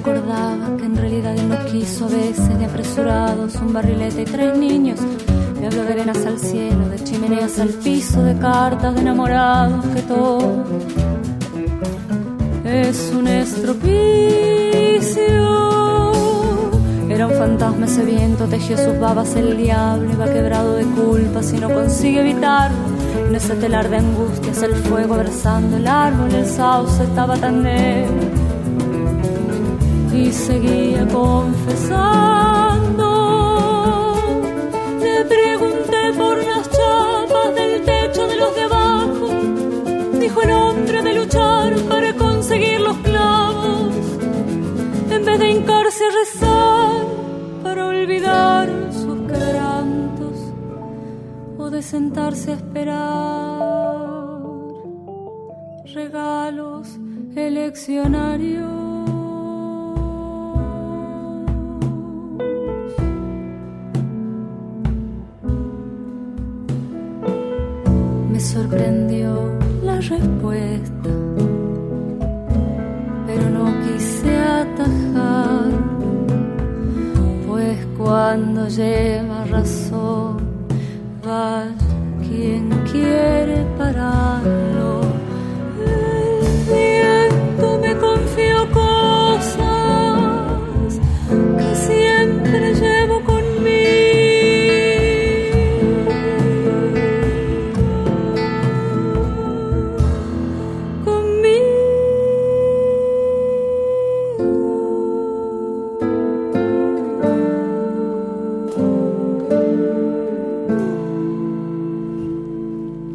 Recordaba 0.06 0.76
que 0.76 0.84
en 0.84 0.96
realidad 0.96 1.36
él 1.36 1.48
no 1.48 1.64
quiso 1.64 2.04
a 2.04 2.08
veces 2.08 2.58
de 2.58 2.64
apresurados 2.64 3.56
un 3.56 3.72
barrilete 3.72 4.22
y 4.22 4.24
tres 4.24 4.56
niños. 4.56 5.00
Me 5.58 5.66
habló 5.66 5.82
de 5.82 5.94
arenas 5.94 6.24
al 6.24 6.38
cielo, 6.38 6.88
de 6.88 7.02
chimeneas 7.02 7.58
al 7.58 7.70
piso, 7.70 8.22
de 8.22 8.38
cartas 8.38 8.94
de 8.94 9.00
enamorados, 9.00 9.84
que 9.86 10.02
todo 10.02 10.64
es 12.82 13.12
un 13.14 13.26
estropicio. 13.28 13.86
Era 17.08 17.26
un 17.26 17.34
fantasma 17.34 17.86
ese 17.86 18.04
viento, 18.04 18.46
tejió 18.46 18.76
sus 18.76 18.98
babas 18.98 19.34
el 19.36 19.56
diablo, 19.56 20.12
iba 20.12 20.26
quebrado 20.26 20.74
de 20.74 20.84
culpas 20.84 21.52
y 21.52 21.58
no 21.58 21.68
consigue 21.70 22.20
evitarlo. 22.20 22.76
En 23.28 23.34
ese 23.34 23.54
telar 23.54 23.88
de 23.88 23.96
angustias, 23.96 24.62
el 24.62 24.74
fuego 24.74 25.14
abrazando 25.14 25.76
el 25.76 25.86
árbol, 25.86 26.34
el 26.34 26.46
sauce 26.46 27.02
estaba 27.04 27.36
tan 27.36 27.62
débil 27.62 28.30
y 30.14 30.32
seguía 30.32 31.06
confesando. 31.08 32.55
De 45.38 45.50
hincarse 45.50 46.02
a 46.04 46.10
rezar 46.10 47.06
para 47.62 47.86
olvidar 47.86 48.68
sus 48.90 49.18
quebrantos 49.30 50.54
o 51.58 51.68
de 51.68 51.82
sentarse 51.82 52.52
a 52.52 52.54
esperar 52.54 53.36
regalos 55.94 56.98
eleccionarios. 57.34 58.86
Me 68.30 68.40
sorprendió 68.40 69.58
la 69.82 70.00
respuesta, 70.00 70.95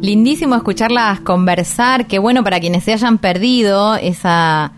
lindísimo 0.02 0.56
escucharlas 0.56 1.20
conversar. 1.20 2.06
Qué 2.06 2.18
bueno 2.18 2.44
para 2.44 2.60
quienes 2.60 2.84
se 2.84 2.92
hayan 2.92 3.18
perdido 3.18 3.94
esa, 3.94 4.72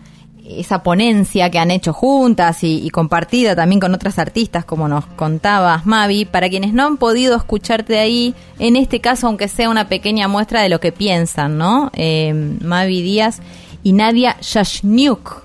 esa 0.45 0.83
ponencia 0.83 1.49
que 1.49 1.59
han 1.59 1.71
hecho 1.71 1.91
juntas 1.91 2.59
y, 2.61 2.89
compartida 2.91 3.55
también 3.55 3.81
con 3.81 3.93
otras 3.93 4.19
artistas, 4.19 4.63
como 4.63 4.87
nos 4.87 5.05
contabas, 5.07 5.85
Mavi. 5.85 6.25
Para 6.25 6.47
quienes 6.47 6.73
no 6.73 6.85
han 6.85 6.97
podido 6.97 7.35
escucharte 7.35 7.97
ahí, 7.97 8.35
en 8.59 8.77
este 8.77 9.01
caso, 9.01 9.27
aunque 9.27 9.49
sea 9.49 9.69
una 9.69 9.89
pequeña 9.89 10.27
muestra 10.27 10.61
de 10.61 10.69
lo 10.69 10.79
que 10.79 10.91
piensan, 10.91 11.57
¿no? 11.57 11.91
Eh, 11.93 12.57
Mavi 12.61 13.01
Díaz 13.01 13.41
y 13.83 13.93
Nadia 13.93 14.37
Shashniuk, 14.41 15.44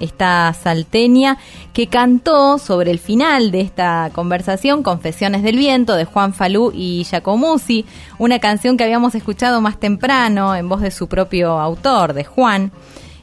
esta 0.00 0.52
salteña 0.54 1.38
que 1.72 1.86
cantó 1.86 2.58
sobre 2.58 2.90
el 2.90 2.98
final 2.98 3.50
de 3.50 3.60
esta 3.60 4.10
conversación 4.12 4.82
Confesiones 4.82 5.42
del 5.42 5.56
Viento 5.56 5.94
de 5.94 6.04
Juan 6.04 6.34
Falú 6.34 6.72
y 6.74 7.04
Giacomuzzi, 7.04 7.84
una 8.18 8.38
canción 8.38 8.76
que 8.76 8.84
habíamos 8.84 9.14
escuchado 9.14 9.60
más 9.60 9.78
temprano 9.78 10.54
en 10.54 10.68
voz 10.68 10.80
de 10.80 10.90
su 10.90 11.08
propio 11.08 11.60
autor, 11.60 12.14
de 12.14 12.24
Juan. 12.24 12.72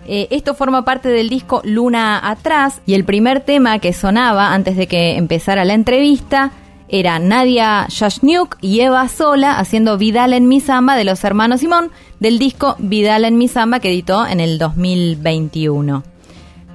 Eh, 0.07 0.28
esto 0.32 0.53
forma 0.53 0.86
parte 0.86 1.09
del 1.09 1.28
disco 1.28 1.61
Luna 1.65 2.30
Atrás 2.30 2.82
y 2.86 2.93
el 2.93 3.03
primer 3.03 3.41
tema 3.41 3.80
que 3.80 3.91
sonaba 3.91 4.53
antes 4.53 4.78
de 4.78 4.88
que 4.88 5.17
empezara 5.17 5.65
la 5.65 5.73
entrevista 5.73 6.51
era 6.89 7.19
Nadia 7.19 7.86
Shashniuk 7.89 8.57
y 8.61 8.80
Eva 8.80 9.09
Sola 9.09 9.59
haciendo 9.59 9.97
Vidal 9.97 10.32
en 10.32 10.47
mi 10.47 10.61
samba 10.61 10.95
de 10.95 11.03
los 11.03 11.23
hermanos 11.25 11.59
Simón 11.59 11.91
del 12.21 12.39
disco 12.39 12.75
Vidal 12.80 13.25
en 13.25 13.38
mi 13.38 13.49
samba 13.49 13.82
que 13.82 13.89
editó 13.89 14.25
en 14.25 14.39
el 14.39 14.57
2021. 14.57 16.16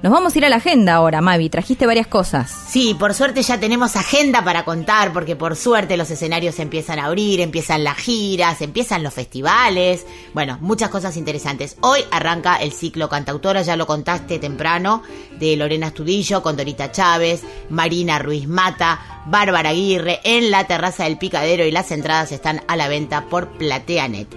Nos 0.03 0.11
vamos 0.11 0.35
a 0.35 0.37
ir 0.37 0.43
a 0.43 0.49
la 0.49 0.57
agenda 0.57 0.95
ahora, 0.95 1.21
Mavi. 1.21 1.49
Trajiste 1.49 1.85
varias 1.85 2.07
cosas. 2.07 2.51
Sí, 2.51 2.93
por 2.93 3.13
suerte 3.13 3.41
ya 3.41 3.57
tenemos 3.57 3.95
agenda 3.95 4.43
para 4.43 4.65
contar, 4.65 5.13
porque 5.13 5.37
por 5.37 5.55
suerte 5.55 5.95
los 5.95 6.11
escenarios 6.11 6.59
empiezan 6.59 6.99
a 6.99 7.05
abrir, 7.05 7.39
empiezan 7.39 7.85
las 7.85 7.95
giras, 7.99 8.61
empiezan 8.61 9.01
los 9.01 9.13
festivales. 9.13 10.05
Bueno, 10.33 10.57
muchas 10.59 10.89
cosas 10.89 11.15
interesantes. 11.15 11.77
Hoy 11.79 12.01
arranca 12.11 12.57
el 12.57 12.73
ciclo 12.73 13.07
cantautora, 13.07 13.61
ya 13.61 13.77
lo 13.77 13.87
contaste 13.87 14.39
temprano, 14.39 15.03
de 15.39 15.55
Lorena 15.55 15.87
Estudillo 15.87 16.43
con 16.43 16.57
Dorita 16.57 16.91
Chávez, 16.91 17.43
Marina 17.69 18.19
Ruiz 18.19 18.45
Mata, 18.45 19.23
Bárbara 19.27 19.69
Aguirre 19.69 20.19
en 20.25 20.51
la 20.51 20.67
terraza 20.67 21.05
del 21.05 21.17
Picadero 21.17 21.65
y 21.65 21.71
las 21.71 21.91
entradas 21.91 22.33
están 22.33 22.61
a 22.67 22.75
la 22.75 22.89
venta 22.89 23.29
por 23.29 23.51
PlateaNet. 23.51 24.27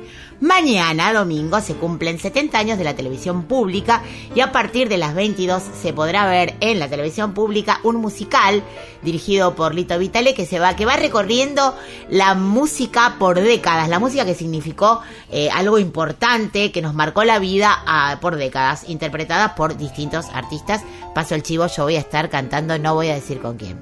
Mañana, 0.41 1.14
domingo, 1.14 1.62
se 1.62 1.76
cumplen 1.76 2.18
70 2.18 2.59
años 2.59 2.76
de 2.76 2.84
la 2.84 2.95
televisión 2.95 3.45
pública 3.45 4.03
y 4.34 4.41
a 4.41 4.53
partir 4.53 4.87
de 4.91 4.99
las 4.99 5.14
22 5.14 5.62
se 5.62 5.95
podrá 5.95 6.26
ver 6.26 6.57
en 6.61 6.78
la 6.78 6.89
televisión 6.89 7.32
pública 7.32 7.80
un 7.84 7.97
musical 7.97 8.62
dirigido 9.01 9.55
por 9.55 9.74
Lito 9.74 9.99
Vitale 9.99 10.34
que 10.34 10.45
se 10.45 10.59
va, 10.59 10.76
que 10.76 10.84
va 10.84 10.97
recorriendo 10.97 11.74
la 12.11 12.34
música 12.34 13.16
por 13.18 13.41
décadas, 13.41 13.89
la 13.89 13.99
música 13.99 14.26
que 14.26 14.34
significó 14.34 15.01
eh, 15.30 15.49
algo 15.51 15.78
importante, 15.78 16.70
que 16.70 16.82
nos 16.82 16.93
marcó 16.93 17.24
la 17.24 17.39
vida 17.39 17.82
ah, 17.87 18.18
por 18.20 18.37
décadas, 18.37 18.91
interpretada 18.91 19.55
por 19.55 19.78
distintos 19.78 20.26
artistas. 20.34 20.82
Paso 21.14 21.34
el 21.34 21.43
chivo, 21.43 21.66
yo 21.66 21.84
voy 21.84 21.97
a 21.97 22.01
estar 22.01 22.28
cantando, 22.28 22.78
no 22.78 22.95
voy 22.95 23.09
a 23.09 23.14
decir 23.14 23.41
con 23.41 23.57
quién, 23.57 23.78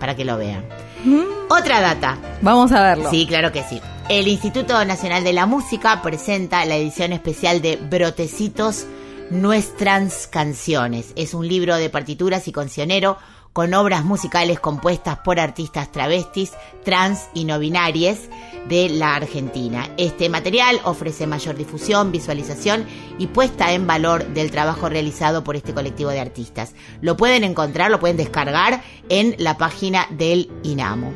para 0.00 0.16
que 0.16 0.24
lo 0.24 0.38
vean. 0.38 0.64
Otra 1.48 1.80
data. 1.80 2.18
Vamos 2.40 2.72
a 2.72 2.82
verlo. 2.82 3.10
Sí, 3.10 3.26
claro 3.26 3.52
que 3.52 3.62
sí. 3.62 3.80
El 4.08 4.28
Instituto 4.28 4.84
Nacional 4.84 5.24
de 5.24 5.32
la 5.32 5.46
Música 5.46 6.02
presenta 6.02 6.64
la 6.64 6.76
edición 6.76 7.12
especial 7.12 7.62
de 7.62 7.76
Brotecitos 7.76 8.86
Nuestras 9.30 10.26
Canciones. 10.26 11.12
Es 11.16 11.34
un 11.34 11.48
libro 11.48 11.76
de 11.76 11.88
partituras 11.88 12.46
y 12.48 12.52
cancionero 12.52 13.16
con 13.52 13.74
obras 13.74 14.04
musicales 14.04 14.60
compuestas 14.60 15.18
por 15.18 15.38
artistas 15.38 15.92
travestis, 15.92 16.52
trans 16.84 17.28
y 17.34 17.44
no 17.44 17.58
binarias 17.58 18.28
de 18.68 18.88
la 18.88 19.14
Argentina. 19.14 19.90
Este 19.96 20.28
material 20.28 20.80
ofrece 20.84 21.26
mayor 21.26 21.56
difusión, 21.56 22.12
visualización 22.12 22.86
y 23.18 23.26
puesta 23.26 23.72
en 23.72 23.86
valor 23.86 24.26
del 24.28 24.50
trabajo 24.50 24.88
realizado 24.88 25.44
por 25.44 25.56
este 25.56 25.74
colectivo 25.74 26.10
de 26.10 26.20
artistas. 26.20 26.74
Lo 27.00 27.16
pueden 27.16 27.44
encontrar, 27.44 27.90
lo 27.90 28.00
pueden 28.00 28.16
descargar 28.16 28.82
en 29.08 29.34
la 29.38 29.58
página 29.58 30.06
del 30.10 30.50
INAMO. 30.62 31.12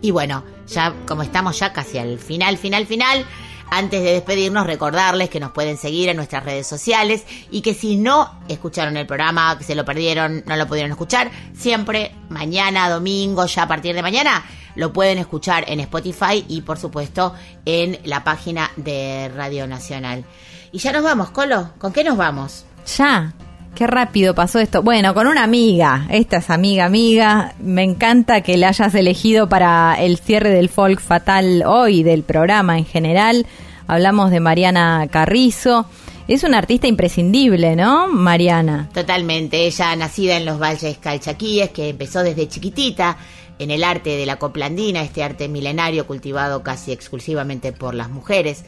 Y 0.00 0.10
bueno, 0.10 0.44
ya 0.68 0.94
como 1.06 1.22
estamos 1.22 1.58
ya 1.58 1.72
casi 1.72 1.98
al 1.98 2.18
final, 2.18 2.58
final, 2.58 2.86
final, 2.86 3.24
antes 3.70 4.02
de 4.02 4.12
despedirnos, 4.12 4.66
recordarles 4.66 5.30
que 5.30 5.40
nos 5.40 5.52
pueden 5.52 5.76
seguir 5.76 6.08
en 6.08 6.16
nuestras 6.16 6.44
redes 6.44 6.66
sociales 6.66 7.24
y 7.50 7.60
que 7.60 7.74
si 7.74 7.96
no 7.96 8.40
escucharon 8.48 8.96
el 8.96 9.06
programa, 9.06 9.56
que 9.58 9.64
se 9.64 9.74
lo 9.74 9.84
perdieron, 9.84 10.42
no 10.46 10.56
lo 10.56 10.66
pudieron 10.66 10.90
escuchar, 10.90 11.30
siempre 11.54 12.12
mañana, 12.28 12.88
domingo, 12.90 13.46
ya 13.46 13.64
a 13.64 13.68
partir 13.68 13.94
de 13.94 14.02
mañana, 14.02 14.44
lo 14.74 14.92
pueden 14.92 15.18
escuchar 15.18 15.64
en 15.68 15.80
Spotify 15.80 16.44
y 16.48 16.62
por 16.62 16.78
supuesto 16.78 17.34
en 17.64 17.98
la 18.04 18.24
página 18.24 18.70
de 18.76 19.30
Radio 19.34 19.66
Nacional. 19.66 20.24
Y 20.72 20.78
ya 20.78 20.92
nos 20.92 21.02
vamos, 21.02 21.30
Colo. 21.30 21.70
¿Con 21.78 21.92
qué 21.92 22.04
nos 22.04 22.16
vamos? 22.16 22.64
Ya. 22.96 23.34
Qué 23.74 23.86
rápido 23.86 24.34
pasó 24.34 24.58
esto. 24.58 24.82
Bueno, 24.82 25.14
con 25.14 25.26
una 25.26 25.44
amiga. 25.44 26.06
Esta 26.10 26.38
es 26.38 26.50
amiga, 26.50 26.84
amiga. 26.84 27.54
Me 27.60 27.84
encanta 27.84 28.40
que 28.40 28.56
la 28.56 28.68
hayas 28.68 28.94
elegido 28.94 29.48
para 29.48 29.94
el 30.00 30.18
cierre 30.18 30.50
del 30.50 30.68
folk 30.68 31.00
fatal 31.00 31.62
hoy, 31.64 32.02
del 32.02 32.24
programa 32.24 32.76
en 32.76 32.84
general. 32.84 33.46
Hablamos 33.86 34.30
de 34.30 34.40
Mariana 34.40 35.06
Carrizo. 35.10 35.86
Es 36.26 36.44
una 36.44 36.58
artista 36.58 36.86
imprescindible, 36.86 37.74
¿no, 37.74 38.08
Mariana? 38.08 38.90
Totalmente. 38.92 39.66
Ella, 39.66 39.96
nacida 39.96 40.36
en 40.36 40.44
los 40.44 40.60
valles 40.60 40.98
calchaquíes, 40.98 41.70
que 41.70 41.88
empezó 41.88 42.22
desde 42.22 42.48
chiquitita 42.48 43.16
en 43.58 43.70
el 43.70 43.82
arte 43.82 44.10
de 44.10 44.26
la 44.26 44.36
coplandina, 44.36 45.02
este 45.02 45.22
arte 45.22 45.48
milenario 45.48 46.06
cultivado 46.06 46.62
casi 46.62 46.92
exclusivamente 46.92 47.72
por 47.72 47.94
las 47.94 48.10
mujeres. 48.10 48.64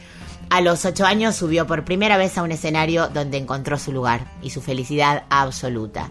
A 0.51 0.61
los 0.61 0.85
ocho 0.85 1.07
años 1.07 1.37
subió 1.37 1.65
por 1.69 1.85
primera 1.85 2.17
vez 2.17 2.37
a 2.37 2.43
un 2.43 2.51
escenario 2.51 3.09
donde 3.09 3.39
encontró 3.39 3.79
su 3.79 3.93
lugar 3.93 4.27
y 4.43 4.51
su 4.51 4.61
felicidad 4.61 5.23
absoluta. 5.31 6.11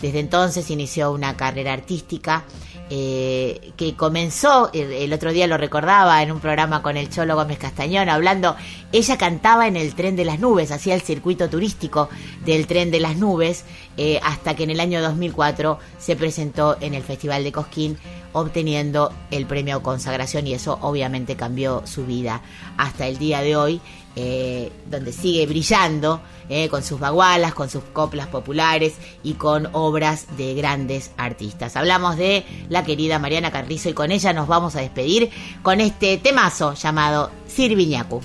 Desde 0.00 0.20
entonces 0.20 0.70
inició 0.70 1.10
una 1.10 1.36
carrera 1.36 1.72
artística 1.72 2.44
eh, 2.92 3.72
que 3.76 3.94
comenzó, 3.94 4.70
el, 4.72 5.12
otro 5.12 5.32
día 5.32 5.46
lo 5.46 5.56
recordaba 5.56 6.22
en 6.22 6.32
un 6.32 6.40
programa 6.40 6.82
con 6.82 6.96
el 6.96 7.08
Cholo 7.08 7.36
Gómez 7.36 7.58
Castañón, 7.58 8.08
hablando, 8.08 8.56
ella 8.90 9.16
cantaba 9.16 9.68
en 9.68 9.76
el 9.76 9.94
tren 9.94 10.16
de 10.16 10.24
las 10.24 10.40
nubes, 10.40 10.72
hacía 10.72 10.94
el 10.94 11.00
circuito 11.00 11.48
turístico 11.48 12.08
del 12.44 12.66
tren 12.66 12.90
de 12.90 12.98
las 12.98 13.16
nubes, 13.16 13.64
eh, 13.96 14.18
hasta 14.24 14.56
que 14.56 14.64
en 14.64 14.70
el 14.70 14.80
año 14.80 15.02
2004 15.02 15.78
se 15.98 16.16
presentó 16.16 16.78
en 16.80 16.94
el 16.94 17.04
Festival 17.04 17.44
de 17.44 17.52
Cosquín, 17.52 17.96
obteniendo 18.32 19.12
el 19.30 19.46
premio 19.46 19.82
consagración 19.82 20.46
y 20.46 20.54
eso 20.54 20.78
obviamente 20.82 21.36
cambió 21.36 21.82
su 21.86 22.06
vida 22.06 22.42
hasta 22.76 23.06
el 23.06 23.18
día 23.18 23.40
de 23.42 23.56
hoy, 23.56 23.80
eh, 24.16 24.72
donde 24.90 25.12
sigue 25.12 25.46
brillando 25.46 26.20
eh, 26.48 26.68
con 26.68 26.82
sus 26.82 26.98
bagualas, 26.98 27.54
con 27.54 27.70
sus 27.70 27.84
coplas 27.84 28.26
populares 28.26 28.94
y 29.22 29.34
con 29.34 29.68
obras 29.72 30.36
de 30.36 30.54
grandes 30.54 31.12
artistas. 31.16 31.76
Hablamos 31.76 32.16
de 32.16 32.44
la 32.68 32.84
querida 32.84 33.18
Mariana 33.18 33.52
Carrizo 33.52 33.88
y 33.88 33.94
con 33.94 34.10
ella 34.10 34.32
nos 34.32 34.48
vamos 34.48 34.74
a 34.76 34.80
despedir 34.80 35.30
con 35.62 35.80
este 35.80 36.18
temazo 36.18 36.74
llamado 36.74 37.30
Sirviñacu. 37.46 38.20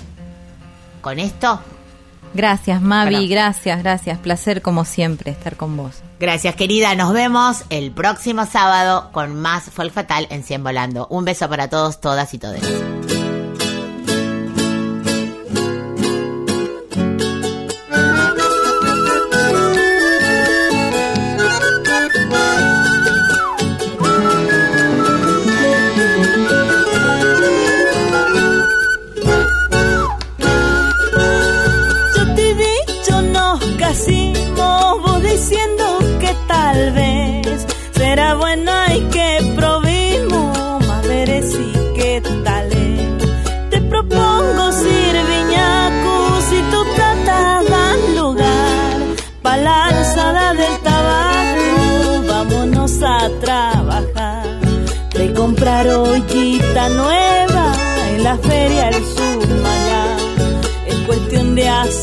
Con 1.02 1.20
esto 1.20 1.60
Gracias, 2.36 2.82
Mavi. 2.82 3.28
Gracias, 3.30 3.82
gracias. 3.82 4.20
Placer, 4.20 4.62
como 4.62 4.84
siempre, 4.84 5.32
estar 5.32 5.56
con 5.56 5.78
vos. 5.78 6.02
Gracias, 6.20 6.56
querida. 6.56 6.94
Nos 6.94 7.14
vemos 7.14 7.64
el 7.70 7.92
próximo 7.92 8.46
sábado 8.46 9.10
con 9.14 9.40
más 9.40 9.70
Folk 9.72 9.94
Fatal 9.94 10.28
en 10.30 10.44
100 10.44 10.64
Volando. 10.64 11.08
Un 11.10 11.24
beso 11.24 11.50
para 11.50 11.70
todos, 11.70 12.02
todas 12.02 12.34
y 12.34 12.38
todos. 12.38 12.95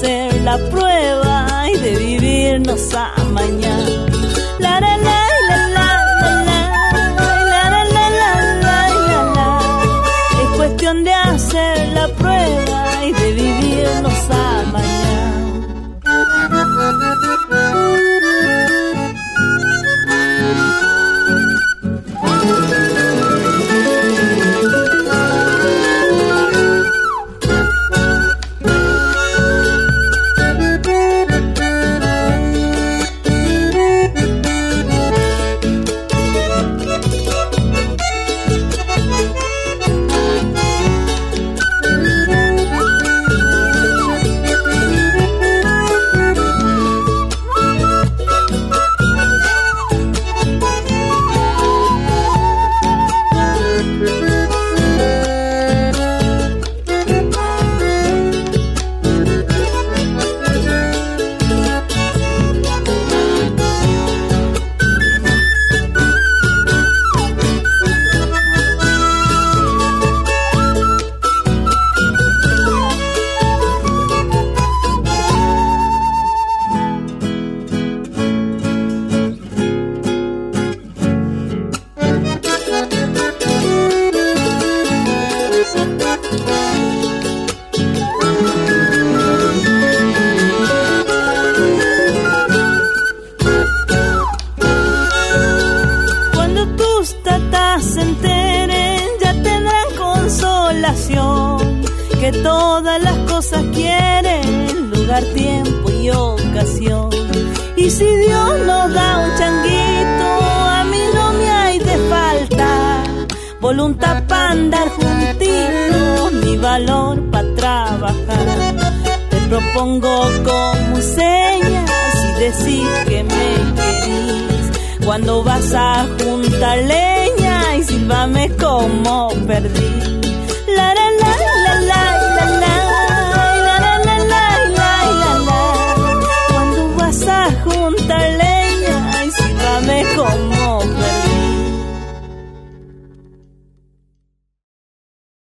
Hacer 0.03 0.41
la 0.43 0.59
prueba 0.71 1.71
y 1.71 1.79
de 1.79 1.97
vivirnos 1.97 2.93
a 2.95 3.15
mañana. 3.33 4.12